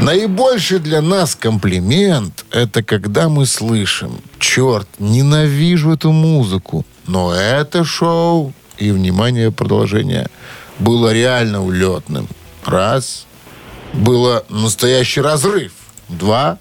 [0.00, 8.52] Наибольший для нас комплимент– это когда мы слышим «Черт, ненавижу эту музыку, но это шоу...»
[8.76, 10.26] И, внимание, продолжение.
[10.80, 12.26] Было реально улетным.
[12.64, 13.26] Раз.
[13.94, 15.72] Было настоящий разрыв.
[16.08, 16.58] Два.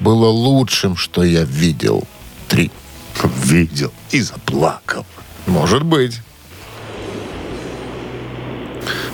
[0.00, 2.04] Было лучшим, что я видел.
[2.48, 2.70] Три.
[3.44, 5.06] Видел и заплакал.
[5.46, 6.20] Может быть.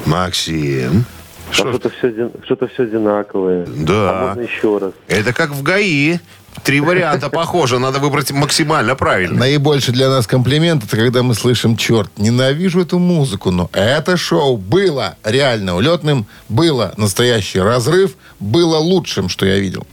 [0.06, 1.04] Максим.
[1.50, 3.66] Что-то все, что-то все одинаковое.
[3.66, 4.10] Да.
[4.10, 4.92] А можно еще раз?
[5.06, 6.18] Это как в ГАИ.
[6.64, 7.78] Три варианта похоже.
[7.78, 9.38] Надо выбрать максимально правильно.
[9.38, 14.56] Наибольший для нас комплимент это когда мы слышим, черт, ненавижу эту музыку, но это шоу
[14.56, 19.86] было реально улетным, было настоящий разрыв, было лучшим, что я видел.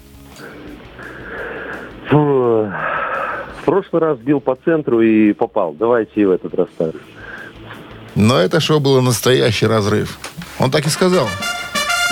[2.09, 2.71] Фу.
[3.61, 5.73] В прошлый раз бил по центру и попал.
[5.73, 6.91] Давайте и в этот раз так.
[8.13, 10.17] Но это шоу было настоящий разрыв.
[10.59, 11.27] Он так и сказал.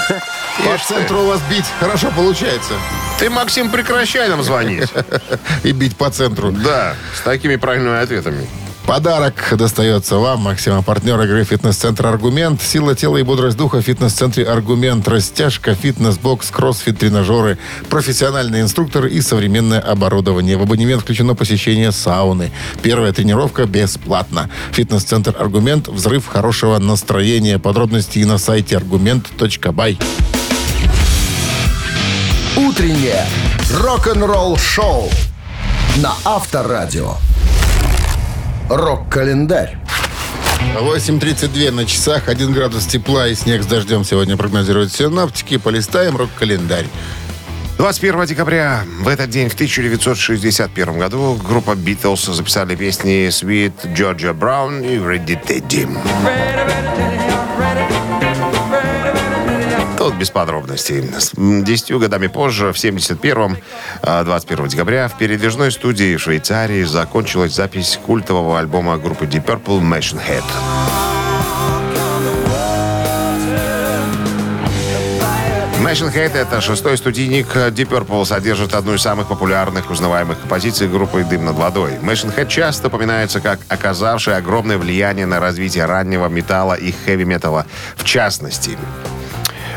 [0.57, 2.73] По центру у вас бить хорошо получается.
[3.19, 4.89] Ты, Максим, прекращай нам звонить.
[5.63, 6.51] И бить по центру.
[6.51, 8.47] Да, с такими правильными ответами.
[8.85, 12.61] Подарок достается вам, Максима, партнер игры «Фитнес-центр Аргумент».
[12.61, 15.07] Сила тела и бодрость духа в «Фитнес-центре Аргумент».
[15.07, 17.57] Растяжка, фитнес-бокс, кроссфит, тренажеры,
[17.89, 20.57] профессиональные инструкторы и современное оборудование.
[20.57, 22.51] В абонемент включено посещение сауны.
[22.81, 24.49] Первая тренировка бесплатна.
[24.73, 25.87] «Фитнес-центр Аргумент».
[25.87, 27.59] Взрыв хорошего настроения.
[27.59, 29.97] Подробности на сайте аргумент.бай.
[32.73, 33.23] Утреннее
[33.71, 35.07] рок-н-ролл-шоу
[35.97, 37.17] на Авторадио.
[38.67, 39.77] Рок-календарь.
[40.79, 45.57] 8.32 на часах, 1 градус тепла и снег с дождем сегодня прогнозируют синоптики.
[45.57, 46.87] Полистаем рок-календарь.
[47.77, 54.83] 21 декабря, в этот день, в 1961 году, группа Beatles записали песни «Sweet Georgia Brown»
[54.83, 55.87] и «Ready Teddy».
[60.13, 61.03] Тут без подробностей.
[61.63, 63.57] Десятью годами позже, в 71-м,
[64.03, 69.81] а, 21 декабря, в передвижной студии в Швейцарии закончилась запись культового альбома группы Deep Purple
[69.81, 70.43] «Machine Head».
[75.79, 81.23] Machine Head— это шестой студийник Deep Purple, содержит одну из самых популярных узнаваемых композиций группы
[81.23, 81.93] «Дым над водой».
[82.01, 88.03] Machine Head часто упоминается как оказавший огромное влияние на развитие раннего металла и хэви-металла в
[88.03, 88.77] частности.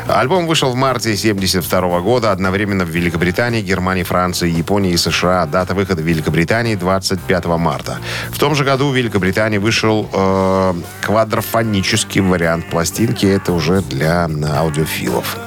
[0.07, 5.45] Альбом вышел в марте 1972 года, одновременно в Великобритании, Германии, Франции, Японии и США.
[5.45, 7.99] Дата выхода в Великобритании 25 марта.
[8.31, 13.25] В том же году в Великобритании вышел э, квадрофонический вариант пластинки.
[13.25, 15.37] Это уже для аудиофилов.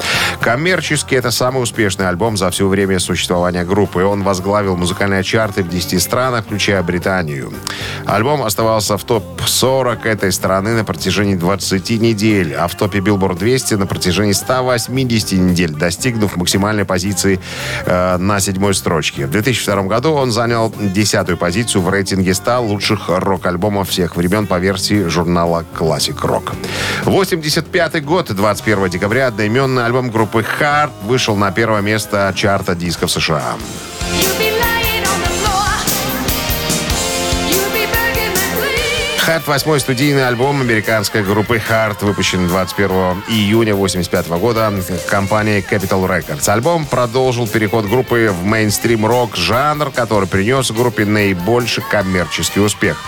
[0.40, 4.03] Коммерчески это самый успешный альбом за все время существования группы.
[4.03, 7.53] Он возглавил музыкальные чарты в 10 странах, включая Британию.
[8.07, 13.74] Альбом оставался в топ-40 этой страны на протяжении 20 недель, а в топе Billboard 200
[13.74, 17.38] на протяжении 180 недель, достигнув максимальной позиции
[17.85, 19.26] э, на седьмой строчке.
[19.26, 24.59] В 2002 году он занял десятую позицию в рейтинге 100 лучших рок-альбомов всех времен по
[24.59, 26.55] версии журнала Classic Rock.
[27.05, 33.55] 85 год, 21 декабря, одноименный альбом группы Hard вышел на первое место чарта дисков США.
[39.31, 44.73] Hard, восьмой студийный альбом американской группы Hard, выпущен 21 июня 85 года
[45.09, 46.49] компанией Capital Records.
[46.49, 53.01] Альбом продолжил переход группы в мейнстрим рок жанр, который принес группе наибольший коммерческий успех.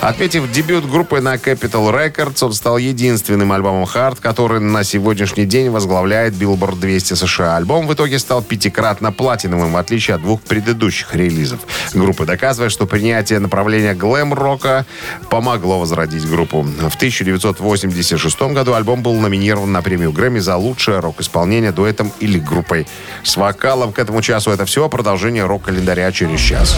[0.00, 5.68] Отметив дебют группы на Capital Records, он стал единственным альбомом Hard, который на сегодняшний день
[5.68, 7.58] возглавляет Billboard 200 США.
[7.58, 11.60] Альбом в итоге стал пятикратно платиновым, в отличие от двух предыдущих релизов.
[11.92, 14.86] Группа доказывает, что принятие направления глэм-рока
[15.28, 16.62] помогло возродить группу.
[16.62, 22.86] В 1986 году альбом был номинирован на премию Грэмми за лучшее рок-исполнение дуэтом или группой
[23.22, 23.92] с вокалом.
[23.92, 24.88] К этому часу это все.
[24.88, 26.76] Продолжение рок-календаря через час.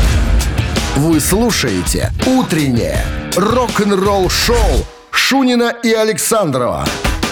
[0.96, 3.04] Вы слушаете «Утреннее
[3.36, 6.84] рок-н-ролл-шоу» Шунина и Александрова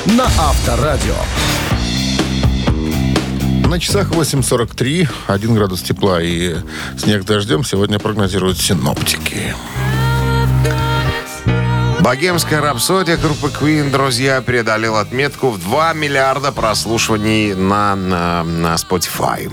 [0.06, 1.14] на Авторадио.
[3.68, 6.54] На часах 8.43, 1 градус тепла и
[6.96, 9.54] снег дождем сегодня прогнозируют синоптики.
[12.06, 19.52] Богемская рапсодия группы Queen, друзья, преодолела отметку в 2 миллиарда прослушиваний на, на, на Spotify.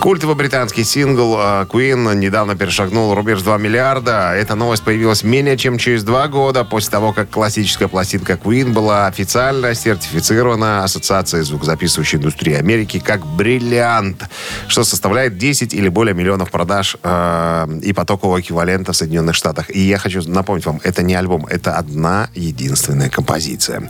[0.00, 4.32] Культовый британский сингл э, Queen недавно перешагнул рубеж 2 миллиарда.
[4.34, 9.08] Эта новость появилась менее чем через два года после того, как классическая пластинка Queen была
[9.08, 14.24] официально сертифицирована Ассоциацией звукозаписывающей индустрии Америки как бриллиант,
[14.68, 19.66] что составляет 10 или более миллионов продаж э, и потокового эквивалента в Соединенных Штатах.
[19.68, 23.86] И я хочу напомнить вам, это не альбом, это одна единственная композиция.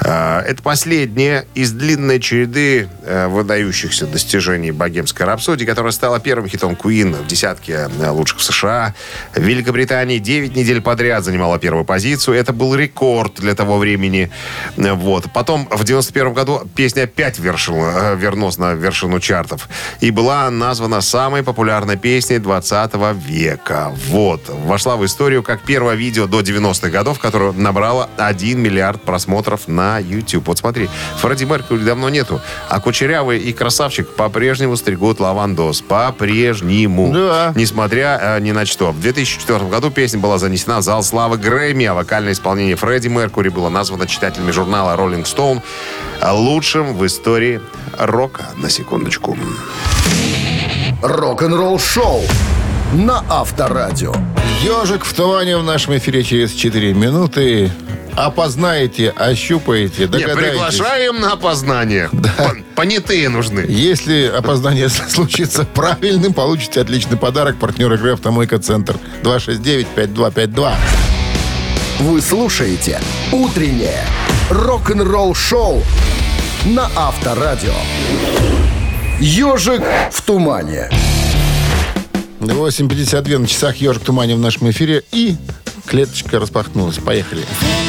[0.00, 6.72] Э, это последняя из длинной череды э, выдающихся достижений богемской рапсодии, которая стала первым хитом
[6.72, 8.94] Queen в десятке э, лучших в США.
[9.34, 12.36] В Великобритании 9 недель подряд занимала первую позицию.
[12.36, 14.30] Это был рекорд для того времени.
[14.76, 15.32] Э, Вот.
[15.32, 19.68] Потом в 91 году песня опять вершила, э, вернулась на вершину чартов.
[20.00, 23.92] И была названа самой популярной песней 20 века.
[24.08, 24.42] Вот.
[24.48, 29.98] Вошла в историю как первое видео до 90-х годов, которое набрало 1 миллиард просмотров на
[29.98, 30.48] YouTube.
[30.48, 35.80] Вот смотри, Фредди Меркьюри давно нету, а Кучерявый и Красавчик по-прежнему стригут лавандос.
[35.80, 37.12] По-прежнему.
[37.12, 37.52] Да.
[37.54, 38.92] Несмотря э, ни на что.
[38.92, 43.48] В 2004 году песня была занесена в зал славы Грэмми, а вокальное исполнение Фредди Меркьюри
[43.48, 45.62] было названо читателями журнала Rolling Stone
[46.32, 47.60] лучшим в истории
[47.98, 48.46] рока.
[48.56, 49.36] На секундочку.
[51.02, 52.22] Рок-н-ролл-шоу
[52.92, 54.12] на Авторадио.
[54.62, 57.70] Ежик в тумане в нашем эфире через 4 минуты.
[58.16, 60.50] Опознаете, ощупаете, Не, догадаетесь.
[60.50, 62.08] приглашаем на опознание.
[62.38, 63.64] Пон- Понятые нужны.
[63.68, 67.56] Если опоздание случится правильным, получите отличный подарок.
[67.58, 68.96] Партнер игры «Автомойка Центр».
[69.22, 70.74] 269-5252.
[72.00, 73.00] Вы слушаете
[73.32, 74.04] «Утреннее
[74.50, 75.82] рок-н-ролл-шоу»
[76.64, 77.74] на Авторадио.
[79.20, 80.90] «Ежик в тумане».
[82.40, 85.02] 8.52 на часах «Ежик в тумане» в нашем эфире.
[85.12, 85.36] И
[85.86, 86.96] клеточка распахнулась.
[86.96, 87.42] Поехали.
[87.42, 87.79] Seeing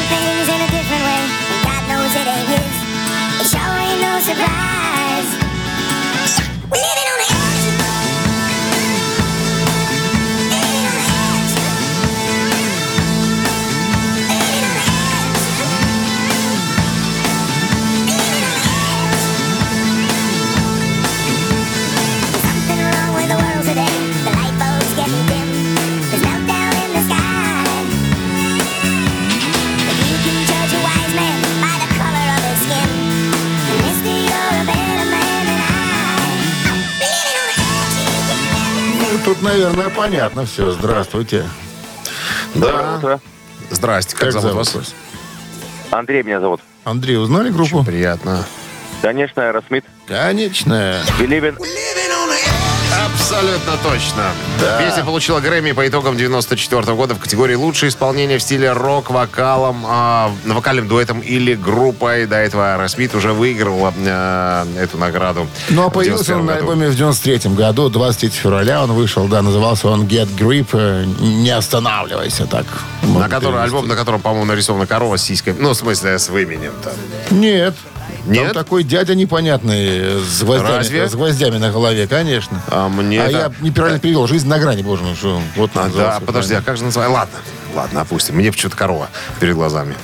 [39.52, 40.70] наверное, понятно все.
[40.72, 41.44] Здравствуйте.
[42.54, 43.20] Да.
[43.70, 44.74] Здрасте, как, зовут вас?
[44.74, 44.94] вас?
[45.90, 46.60] Андрей меня зовут.
[46.84, 47.84] Андрей, узнали группу?
[47.84, 48.44] Приятно.
[49.02, 49.84] Конечно, Аэросмит.
[50.06, 51.02] Конечно.
[51.18, 51.56] Билибин.
[53.32, 54.24] Абсолютно точно.
[54.78, 59.86] Песня получила Грэмми по итогам 94 года в категории «Лучшее исполнение в стиле рок вокалом,
[59.88, 62.26] а, вокальным дуэтом или группой».
[62.26, 65.46] До этого Аэросмит уже выиграл а, эту награду.
[65.70, 69.40] Ну, а появился он 91 на альбоме в 93 году, 23 февраля он вышел, да,
[69.40, 72.66] назывался он Get Grip, э, не останавливайся, так.
[73.00, 75.56] На который, альбом, на котором, по-моему, нарисована корова с сиськами.
[75.58, 76.92] Ну, в смысле, с именем там.
[77.30, 77.74] Нет.
[78.26, 78.52] Нет?
[78.52, 81.08] Там такой дядя непонятный, э, с гвоздями, Разве?
[81.08, 82.60] с гвоздями на голове, конечно.
[82.68, 84.26] А мне А это- я неправильно перевел.
[84.26, 87.12] Жизнь на грани, боже мой, что вот А, да, подожди, а как же называется?
[87.18, 87.38] Ладно,
[87.74, 88.36] ладно, опустим.
[88.36, 89.08] Мне почему-то корова
[89.40, 89.94] перед глазами.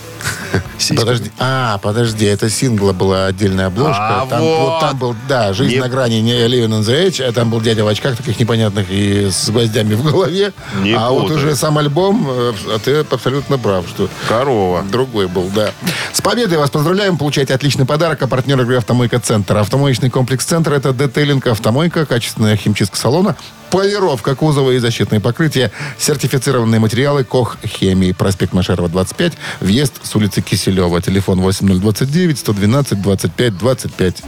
[0.88, 1.05] Сиська.
[1.05, 4.22] Подожди, а, подожди, это сингла была отдельная обложка.
[4.22, 4.81] А, там, вот.
[4.81, 7.61] там был, да, жизнь Не- на грани, не Living on the Edge, а там был
[7.61, 10.53] дядя в очках таких непонятных и с гвоздями в голове.
[10.81, 11.37] Не а вот путай.
[11.37, 14.83] уже сам альбом, э, а ты абсолютно прав, что Корова.
[14.83, 15.72] другой был, да.
[16.12, 19.59] С победой вас поздравляем, получайте отличный подарок, а партнер игры «Автомойка Центр».
[19.59, 23.37] Автомоечный комплекс «Центр»— это детейлинг «Автомойка», качественная химчистка салона,
[23.70, 28.12] полировка кузова и защитные покрытия, сертифицированные материалы «Кох Хемии».
[28.12, 31.00] Проспект Машерова, 25, въезд с улицы Киселева.
[31.00, 34.24] Телефон 8029-112-25-25.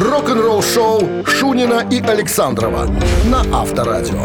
[0.00, 2.86] Рок-н-ролл-шоу Шунина и Александрова
[3.24, 4.22] на Авторадио.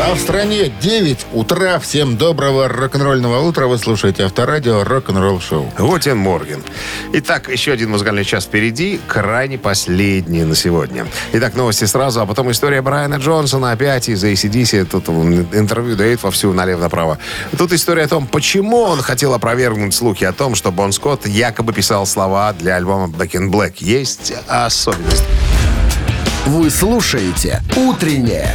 [0.00, 1.78] А в стране 9 утра.
[1.80, 3.66] Всем доброго рок-н-ролльного утра.
[3.66, 5.70] Вы слушаете Авторадио «Рок-н-ролл шоу».
[5.76, 6.62] Готен Морген.
[7.14, 11.06] Итак, еще один музыкальный час впереди, крайне последний на сегодня.
[11.32, 14.84] Итак, новости сразу, а потом история Брайана Джонсона опять из ACDC.
[14.84, 17.18] Тут он интервью дает вовсю налево-направо.
[17.58, 21.72] Тут история о том, почему он хотел опровергнуть слухи о том, что Бон Скотт якобы
[21.72, 23.74] писал слова для альбома Back in Black.
[23.78, 25.24] Есть особенность.
[26.46, 28.54] Вы слушаете «Утреннее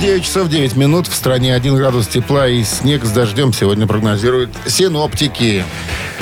[0.00, 1.08] 9 часов 9 минут.
[1.08, 5.64] В стране 1 градус тепла и снег с дождем сегодня прогнозируют синоптики.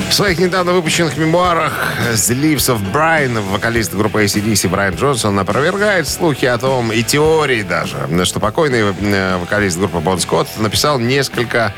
[0.09, 1.73] В своих недавно выпущенных мемуарах
[2.13, 7.63] «The Leaves of Brian» вокалист группы ACDC Брайан Джонсон опровергает слухи о том, и теории
[7.63, 11.75] даже, что покойный э, вокалист группы Бон Скотт написал несколько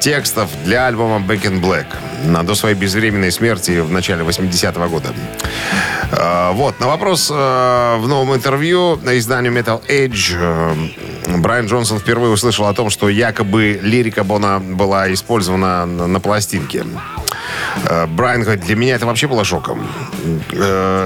[0.00, 1.86] текстов для альбома Back in Black
[2.44, 5.08] до своей безвременной смерти в начале 80-го года.
[6.12, 11.98] Э, Вот, на вопрос э, в новом интервью на изданию Metal Age э, Брайан Джонсон
[11.98, 16.84] впервые услышал о том, что якобы лирика Бона была использована на, пластинке.
[18.08, 19.86] Брайан говорит, для меня это вообще было шоком.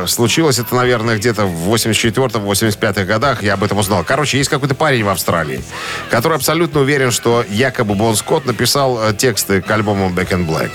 [0.07, 3.43] Случилось это, наверное, где-то в 84-85 годах.
[3.43, 4.05] Я об этом узнал.
[4.05, 5.63] Короче, есть какой-то парень в Австралии,
[6.11, 10.73] который абсолютно уверен, что якобы Бон Скотт написал э, тексты к альбому Back in Black.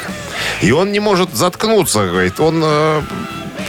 [0.62, 2.40] И он не может заткнуться, говорит.
[2.40, 3.02] Он э,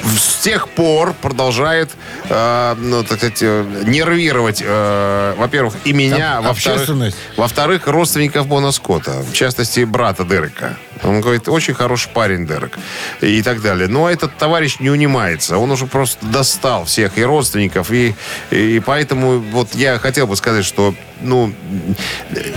[0.07, 1.91] с тех пор продолжает,
[2.29, 9.23] э, ну, так сказать, э, нервировать, э, во-первых, и меня, во-вторых, во-вторых, родственников Бона Скотта,
[9.23, 10.77] в частности, брата Дерека.
[11.03, 12.79] Он говорит, очень хороший парень Дерек.
[13.21, 13.89] И так далее.
[13.89, 15.59] Но этот товарищ не унимается.
[15.59, 17.91] Он уже просто достал всех и родственников.
[17.91, 18.15] И,
[18.51, 21.53] и поэтому вот я хотел бы сказать, что ну,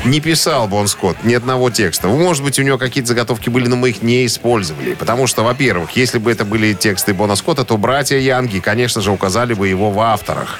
[0.05, 2.07] не писал Бон Скотт ни одного текста.
[2.07, 4.95] Может быть, у него какие-то заготовки были, но мы их не использовали.
[4.95, 9.11] Потому что, во-первых, если бы это были тексты Бона Скотта, то братья Янги, конечно же,
[9.11, 10.59] указали бы его в авторах.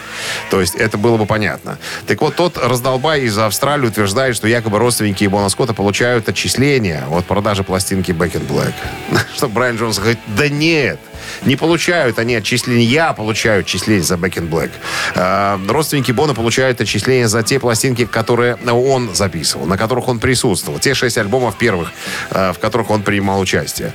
[0.49, 1.77] То есть это было бы понятно.
[2.07, 7.25] Так вот, тот раздолбай из Австралии утверждает, что якобы родственники Бона Скотта получают отчисления от
[7.25, 8.73] продажи пластинки Back in Black.
[9.35, 10.99] Что Брайан Джонсон говорит, да нет,
[11.43, 12.85] не получают они отчисления.
[12.85, 14.71] Я получаю отчисления за Back in Black.
[15.15, 20.79] А, родственники Бона получают отчисления за те пластинки, которые он записывал, на которых он присутствовал.
[20.79, 21.91] Те шесть альбомов первых,
[22.31, 23.93] а, в которых он принимал участие.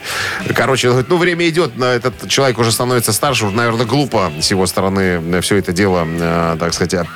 [0.54, 4.32] Короче, он говорит, ну, время идет, но этот человек уже становится старше, уже, наверное, глупо
[4.40, 7.06] с его стороны все это дело, э, так сказать,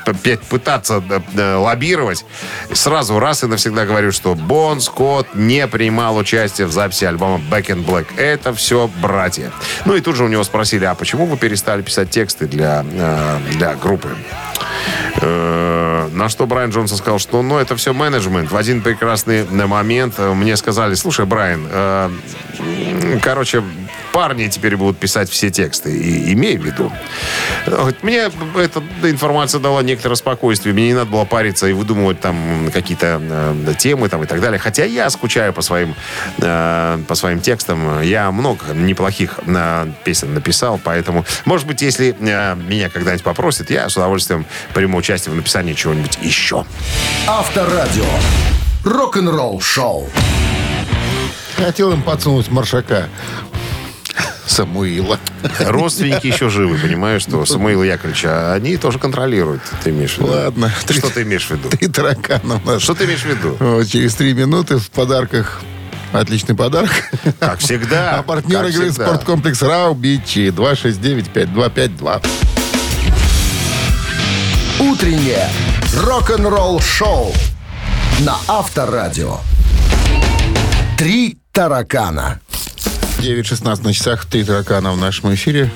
[0.49, 2.25] пытаться э, э, лоббировать.
[2.73, 7.67] Сразу раз и навсегда говорю, что Бон Скотт не принимал участие в записи альбома Back
[7.67, 8.07] in Black.
[8.17, 9.51] Это все братья.
[9.85, 13.39] Ну и тут же у него спросили, а почему вы перестали писать тексты для, э,
[13.51, 14.09] для группы?
[15.99, 18.51] Э, На что Брайан Джонсон сказал, что ну, это все менеджмент.
[18.51, 22.11] В один прекрасный момент э, мне сказали, слушай, Брайан, э,
[23.23, 23.63] короче,
[24.13, 25.97] парни теперь будут писать все тексты.
[25.97, 26.93] И имей в виду.
[28.03, 30.75] Мне эта информация дала некоторое спокойствие.
[30.75, 34.59] Мне не надо было париться и выдумывать там какие-то э, темы там, и так далее.
[34.59, 35.95] Хотя я скучаю по своим,
[36.39, 38.03] э, по своим текстам.
[38.03, 43.89] Я много неплохих э, песен написал, поэтому, может быть, если э, меня когда-нибудь попросят, я
[43.89, 46.67] с удовольствием приму участие в написании чего-нибудь еще.
[47.27, 48.05] Авторадио.
[48.85, 50.07] Рок-н-ролл шоу.
[51.57, 53.09] Хотел им подсунуть маршака.
[54.47, 55.19] Самуила.
[55.61, 59.63] Родственники еще живы, понимаешь, что Самуила Яковлевича, они тоже контролируют.
[59.83, 60.33] Ты имеешь в виду?
[60.33, 60.73] Ладно.
[60.89, 61.71] Что ты имеешь в виду?
[61.71, 62.83] Три таракана у нас.
[62.83, 63.85] Что ты имеешь в виду?
[63.87, 65.63] Через три минуты в подарках
[66.13, 66.91] Отличный подарок.
[67.39, 68.19] Как всегда.
[68.19, 69.09] А партнер игры всегда.
[69.09, 72.27] спорткомплекс Рау Бичи 269-5252.
[74.81, 75.49] Утреннее
[75.93, 77.33] рок-н-ролл-шоу
[78.21, 79.39] на Авторадио.
[80.97, 82.41] Три таракана.
[83.19, 85.73] 9.16 на часах, три таракана в нашем эфире.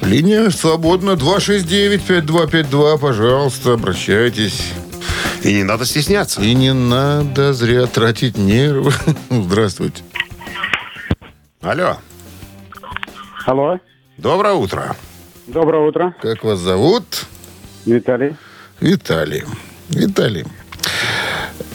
[0.00, 2.98] Линия свободна 269-5252.
[2.98, 4.72] Пожалуйста, обращайтесь.
[5.44, 6.42] И не надо стесняться.
[6.42, 8.92] И не надо зря тратить нервы.
[9.30, 10.02] Здравствуйте.
[11.60, 11.98] Алло.
[13.46, 13.78] Алло,
[14.18, 14.96] Доброе утро.
[15.52, 16.14] Доброе утро.
[16.20, 17.04] Как вас зовут?
[17.84, 18.36] Виталий.
[18.80, 19.44] Виталий.
[19.90, 20.44] Виталий.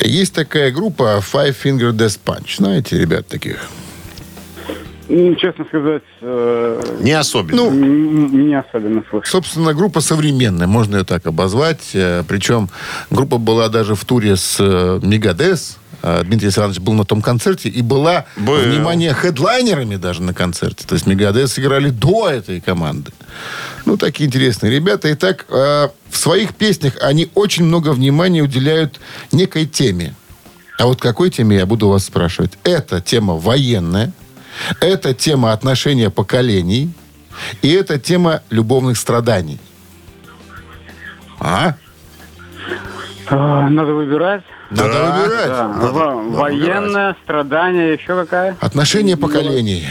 [0.02, 2.58] Есть такая группа Five Finger Death Punch.
[2.58, 3.70] Знаете, ребят таких?
[5.08, 7.56] Честно сказать, э, Не особенно.
[7.56, 9.24] Ну, не особенно слышал.
[9.32, 11.92] Собственно, группа современная, можно ее так обозвать.
[11.94, 12.70] Э, Причем
[13.10, 15.78] группа была даже в туре с э, Мегадес.
[16.04, 17.70] Э, Дмитрий Александрович был на том концерте.
[17.70, 18.58] И была, Был.
[18.58, 20.86] внимание, хедлайнерами даже на концерте.
[20.86, 23.12] То есть Мегадес играли до этой команды.
[23.86, 25.14] Ну, такие интересные ребята.
[25.14, 29.00] Итак, э, в своих песнях они очень много внимания уделяют
[29.32, 30.16] некой теме.
[30.78, 32.52] А вот какой теме я буду вас спрашивать?
[32.64, 34.12] Это тема военная.
[34.82, 36.90] Это тема отношения поколений.
[37.62, 39.60] И это тема любовных страданий.
[41.40, 41.76] А?
[43.30, 44.44] А, Надо выбирать.
[44.72, 45.48] Надо Да, выбирать.
[45.48, 45.68] Да.
[45.68, 48.58] Надо- Во- надо военное, страдание, еще какая?
[48.60, 49.88] Отношения поколений.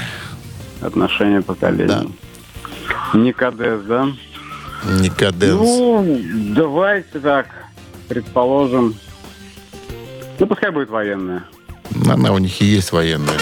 [0.80, 2.14] Отношение поколений.
[3.14, 4.08] Никодес, да?
[5.00, 5.60] Никоденс.
[5.60, 6.20] Ну,
[6.54, 7.46] давайте так,
[8.08, 8.94] предположим.
[10.38, 11.44] Ну, пускай будет военное.
[12.10, 13.38] Она у них и есть военная.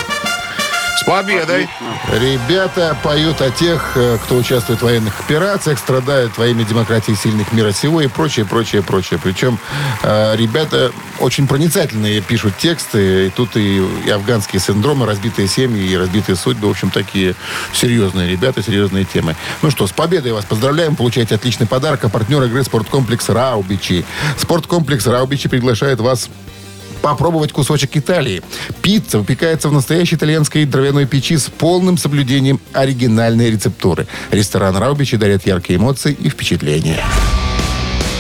[1.07, 1.68] Победой.
[2.12, 7.52] Ребята поют о тех, э, кто участвует в военных операциях, страдает во имя демократии сильных
[7.52, 9.20] мира сего и прочее, прочее, прочее.
[9.22, 9.59] Причем
[10.02, 13.26] э, ребята очень проницательные пишут тексты.
[13.26, 16.68] И тут и, и афганские синдромы, разбитые семьи и разбитые судьбы.
[16.68, 17.34] В общем, такие
[17.72, 19.36] серьезные ребята, серьезные темы.
[19.61, 20.96] Ну что, с победой вас поздравляем.
[20.96, 22.05] Получаете отличный подарок.
[22.05, 24.07] А партнер игры спорткомплекс Раубичи.
[24.38, 26.30] Спорткомплекс Раубичи приглашает вас
[27.05, 28.42] попробовать кусочек Италии.
[28.80, 34.07] Пицца выпекается в настоящей итальянской дровяной печи с полным соблюдением оригинальной рецептуры.
[34.30, 37.05] Ресторан Раубичи дарит яркие эмоции и впечатления.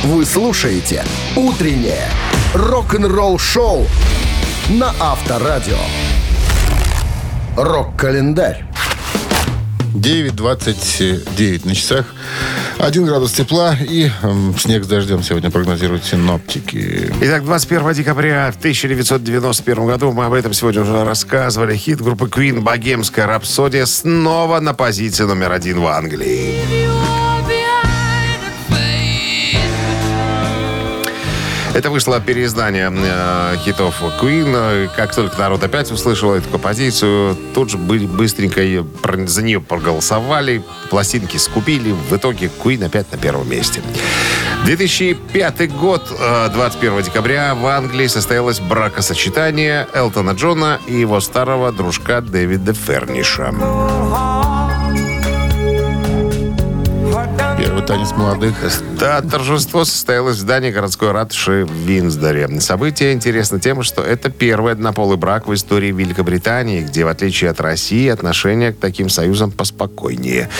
[0.02, 1.02] Вы слушаете
[1.34, 2.10] «Утреннее
[2.52, 3.86] рок-н-ролл-шоу»
[4.68, 5.78] на Авторадио.
[7.56, 8.66] Рок-календарь.
[9.94, 12.06] 9.29 на часах.
[12.78, 14.10] 1 градус тепла и
[14.58, 17.12] снег с дождем сегодня прогнозируют синоптики.
[17.20, 22.60] Итак, 21 декабря в 1991 году, мы об этом сегодня уже рассказывали, хит группы Queen
[22.60, 27.03] «Богемская рапсодия» снова на позиции номер один в Англии.
[31.74, 34.88] Это вышло переиздание э, хитов Queen.
[34.94, 38.62] Как только народ опять услышал эту композицию, тут же бы- быстренько
[39.26, 41.90] за нее проголосовали, пластинки скупили.
[41.90, 43.82] В итоге Queen опять на первом месте.
[44.64, 52.20] 2005 год, э, 21 декабря, в Англии состоялось бракосочетание Элтона Джона и его старого дружка
[52.20, 53.52] Дэвида Ферниша.
[57.74, 58.54] Первый танец молодых.
[59.00, 62.48] Да, торжество состоялось в здании городской ратуши в Винсдоре.
[62.60, 67.60] Событие интересно тем, что это первый однополый брак в истории Великобритании, где, в отличие от
[67.60, 70.50] России, отношения к таким союзам поспокойнее.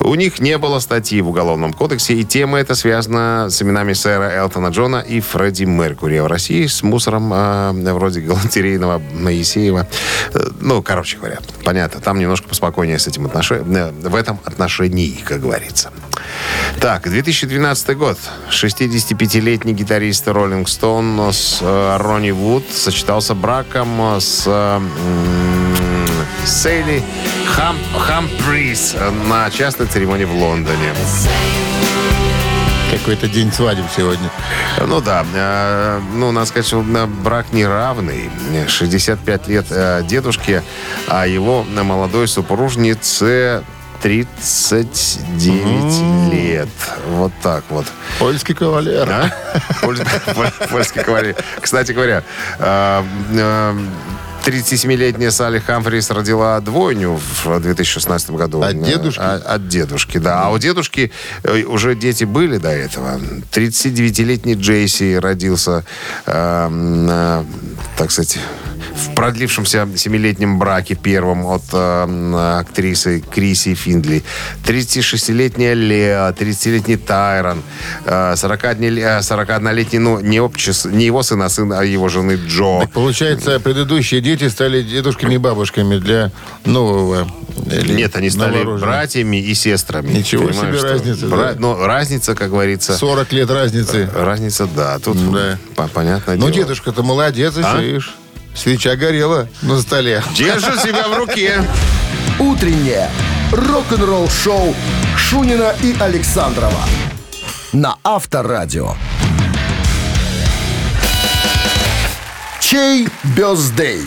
[0.00, 4.30] У них не было статьи в Уголовном кодексе, и тема эта связана с именами сэра
[4.30, 6.16] Элтона Джона и Фредди Меркури.
[6.16, 9.86] А в России с мусором э, вроде галантерейного Моисеева.
[10.34, 15.40] Э, Ну, короче говоря, понятно, там немножко поспокойнее с этим отношением, в этом отношении, как
[15.40, 15.90] говорится.
[16.80, 18.18] Так, 2012 год.
[18.50, 24.80] 65-летний гитарист Роллинг Стоун с э, Ронни Вуд сочетался браком с э,
[26.46, 27.02] Сейли
[27.46, 28.96] Хам, Хамприс
[29.28, 30.94] на частной церемонии в Лондоне.
[32.90, 34.30] Какой-то день свадеб сегодня.
[34.86, 38.30] Ну да, э, ну, надо сказать, что э, брак неравный.
[38.66, 40.62] 65 лет э, дедушке,
[41.06, 43.62] а его э, молодой супружнице
[44.02, 46.68] 39 лет.
[47.08, 47.86] Вот так вот.
[48.18, 49.08] Польский кавалер.
[49.10, 49.30] А?
[49.82, 49.98] Поль-
[50.34, 51.34] поль- Польский кавалер.
[51.60, 52.22] Кстати говоря,
[52.58, 53.78] э, э,
[54.44, 58.62] 37-летняя Салли Хамфрис родила двойню в 2016 году.
[58.62, 59.20] От дедушки?
[59.20, 60.42] А- От дедушки, да.
[60.44, 61.10] А у дедушки
[61.42, 63.20] э, уже дети были до этого.
[63.52, 65.84] 39-летний Джейси родился,
[66.26, 67.44] э, э,
[67.96, 68.38] так сказать,
[68.98, 74.24] в продлившемся семилетнем браке первом от э, актрисы Криси Финдли.
[74.66, 77.62] 36-летняя Леа, 30-летний Тайрон,
[78.04, 82.32] э, 40-дне- э, 41-летний, ну, не, общес, не его сын, а сын а его жены
[82.48, 82.80] Джо.
[82.80, 86.32] Так получается, предыдущие дети стали дедушками и бабушками для
[86.64, 87.28] нового.
[87.70, 90.08] или Нет, они стали братьями и сестрами.
[90.12, 90.88] Ничего Понимаешь, себе что?
[90.88, 91.56] разница, Бра- да.
[91.58, 92.96] Ну, разница, как говорится...
[92.96, 94.08] 40 лет разницы.
[94.14, 94.98] Разница, да.
[94.98, 95.58] Тут Да.
[95.76, 97.80] по- понятное Ну, дедушка-то молодец, еще, А?
[97.80, 98.14] видишь.
[98.58, 100.22] Свеча горела на столе.
[100.34, 101.62] Держит себя в руке.
[102.40, 103.08] Утреннее
[103.52, 104.74] рок-н-ролл-шоу
[105.16, 106.82] Шунина и Александрова
[107.72, 108.94] на Авторадио.
[112.60, 114.02] Чей бездей?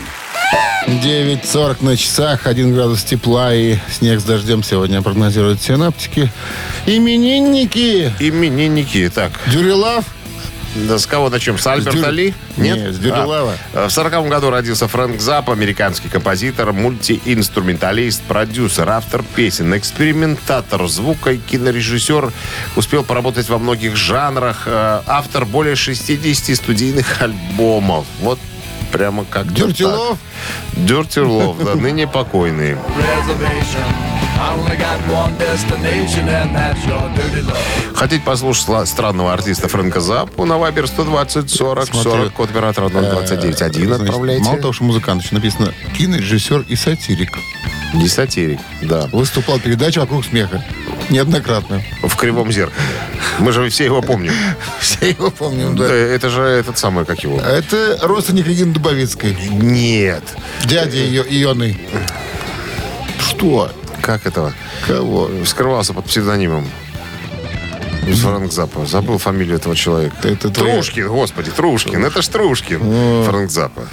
[0.88, 6.30] 9.40 на часах, 1 градус тепла и снег с дождем сегодня прогнозируют синаптики.
[6.86, 8.12] Именинники!
[8.20, 9.10] Именинники.
[9.10, 10.04] Так, Дюрилав?
[10.76, 11.58] Да с кого начнем?
[11.58, 12.34] С Альберта Дюр- Ли?
[12.58, 13.54] Нет, с Дюрилава.
[13.74, 21.32] А, В сороковом году родился Фрэнк Запп, американский композитор, мультиинструменталист, продюсер, автор песен, экспериментатор, звука
[21.34, 22.32] и кинорежиссер.
[22.76, 24.64] Успел поработать во многих жанрах.
[24.66, 28.06] э, Автор более 60 студийных альбомов.
[28.22, 28.40] Вот
[28.92, 30.18] прямо как Dirty Love?
[30.74, 32.78] Дюрти Лов, да, ныне покойный.
[34.40, 37.58] I only got one destination, and that's your dirty love.
[37.96, 42.12] Хотите послушать странного артиста Фрэнка Заппу на Вайбер 120 40 Смотрю.
[42.12, 44.44] 40, код оператора 029 1 Значит, отправляйте.
[44.44, 47.30] Мало того, что музыкант, еще написано кинорежиссер и сатирик.
[47.94, 49.08] Не сатирик, да.
[49.12, 50.64] Выступал в передаче «Вокруг смеха».
[51.10, 51.82] Неоднократно.
[52.04, 52.82] В кривом зеркале.
[53.40, 54.32] Мы же все его помним.
[54.80, 55.94] Все его помним, Да, да.
[55.94, 57.40] это же этот самый, как его.
[57.42, 59.36] Это родственник Регины Дубовицкой.
[59.50, 60.24] Нет.
[60.66, 61.78] Дядя ее, Ионы.
[63.20, 63.72] Что?
[64.02, 64.54] Как этого?
[64.88, 65.30] Кого?
[65.46, 66.68] Скрывался под псевдонимом.
[68.02, 68.86] Фрэнк Заппа.
[68.88, 70.16] Забыл фамилию этого человека.
[70.24, 72.04] Это твоя- Трушкин, господи, Трушкин.
[72.04, 72.80] Это ж Трушкин.
[73.26, 73.84] Фрэнк Заппа.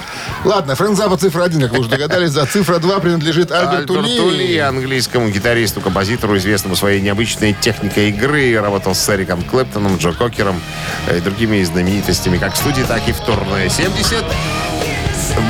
[0.45, 2.31] Ладно, Фрэнк Запа цифра один, как вы уже догадались.
[2.31, 4.59] За цифра два принадлежит Альберту Альберту Ли, Ли.
[4.59, 8.59] английскому гитаристу, композитору, известному своей необычной техникой игры.
[8.59, 10.59] Работал с Эриком Клэптоном, Джо Кокером
[11.07, 13.69] э, и другими знаменитостями, как в студии, так и в турне.
[13.69, 14.25] 70...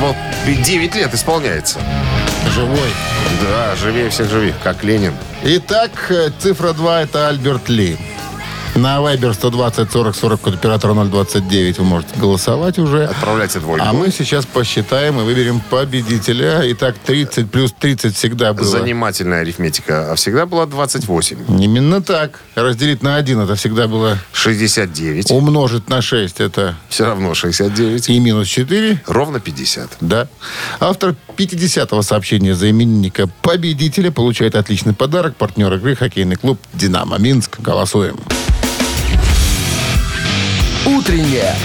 [0.01, 1.79] Вот 9 лет исполняется.
[2.53, 2.89] Живой.
[3.41, 5.13] Да, живее всех живых, как Ленин.
[5.43, 7.97] Итак, э, цифра 2 это Альберт Ли.
[8.75, 13.05] На Viber 120 40 40 код оператора 029 вы можете голосовать уже.
[13.05, 13.85] Отправляйте двойку.
[13.85, 16.61] А мы сейчас посчитаем и выберем победителя.
[16.71, 18.65] Итак, 30 плюс 30 всегда было.
[18.65, 20.11] Занимательная арифметика.
[20.11, 21.61] А всегда была 28.
[21.61, 22.39] Именно так.
[22.55, 25.31] Разделить на 1 это всегда было 69.
[25.31, 28.09] умножить на 6 это Все равно 69.
[28.09, 29.01] и минус 4.
[29.07, 29.97] Ровно 50.
[29.99, 30.27] Да.
[30.79, 35.35] Автор 50-го сообщения за именинника победителя получает отличный подарок.
[35.35, 37.59] Партнер игры хоккейный клуб «Динамо Минск».
[37.59, 38.17] Голосуем.
[40.99, 41.55] Утреннее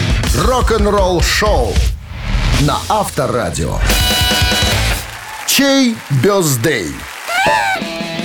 [0.44, 1.74] рок-н-ролл-шоу
[2.60, 3.78] на Авторадио.
[5.48, 6.92] Чей бездей?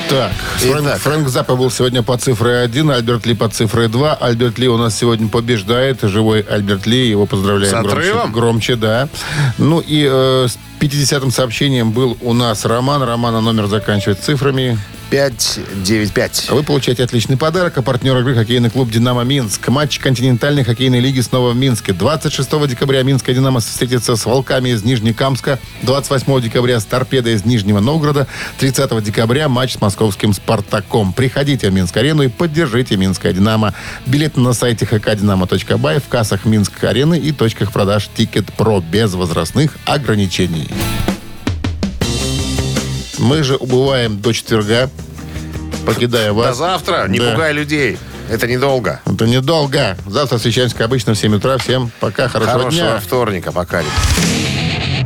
[0.08, 1.00] Так, Фрэнк, Итак.
[1.00, 4.14] Фрэнк Заппа был сегодня по цифре 1, Альберт Ли по цифре 2.
[4.14, 6.02] Альберт Ли у нас сегодня побеждает.
[6.04, 8.32] Живой Альберт Ли, его поздравляем С громче, отрывом?
[8.32, 9.10] громче, да.
[9.58, 10.48] Ну и э,
[10.80, 13.04] 50-м сообщением был у нас Роман.
[13.04, 14.78] Романа номер заканчивает цифрами.
[15.10, 16.48] 595.
[16.50, 19.68] А Вы получаете отличный подарок, а партнер игры хоккейный клуб «Динамо Минск».
[19.70, 21.94] Матч континентальной хоккейной лиги снова в Минске.
[21.94, 25.60] 26 декабря минское «Динамо» встретится с «Волками» из Нижнекамска.
[25.82, 28.28] 28 декабря с «Торпедой» из Нижнего Новгорода.
[28.60, 31.14] 30 декабря матч с московским «Спартаком».
[31.14, 33.74] Приходите в Минск-арену и поддержите минское «Динамо».
[34.06, 40.69] Билеты на сайте hkdinamo.by, в кассах Минск-арены и точках продаж «TicketPro» без возрастных ограничений.
[43.18, 44.90] Мы же убываем до четверга,
[45.86, 46.48] покидая вас.
[46.48, 47.06] До завтра.
[47.08, 47.32] Не Да.
[47.32, 47.98] пугай людей.
[48.30, 49.02] Это недолго.
[49.06, 49.98] Это недолго.
[50.06, 51.58] Завтра встречаемся, как обычно, в 7 утра.
[51.58, 53.00] Всем пока, хорошего, Хорошего дня.
[53.00, 53.52] вторника.
[53.52, 53.82] Пока.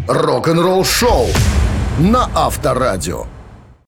[0.07, 1.27] Рок-н-ролл-шоу
[1.99, 3.25] на Авторадио.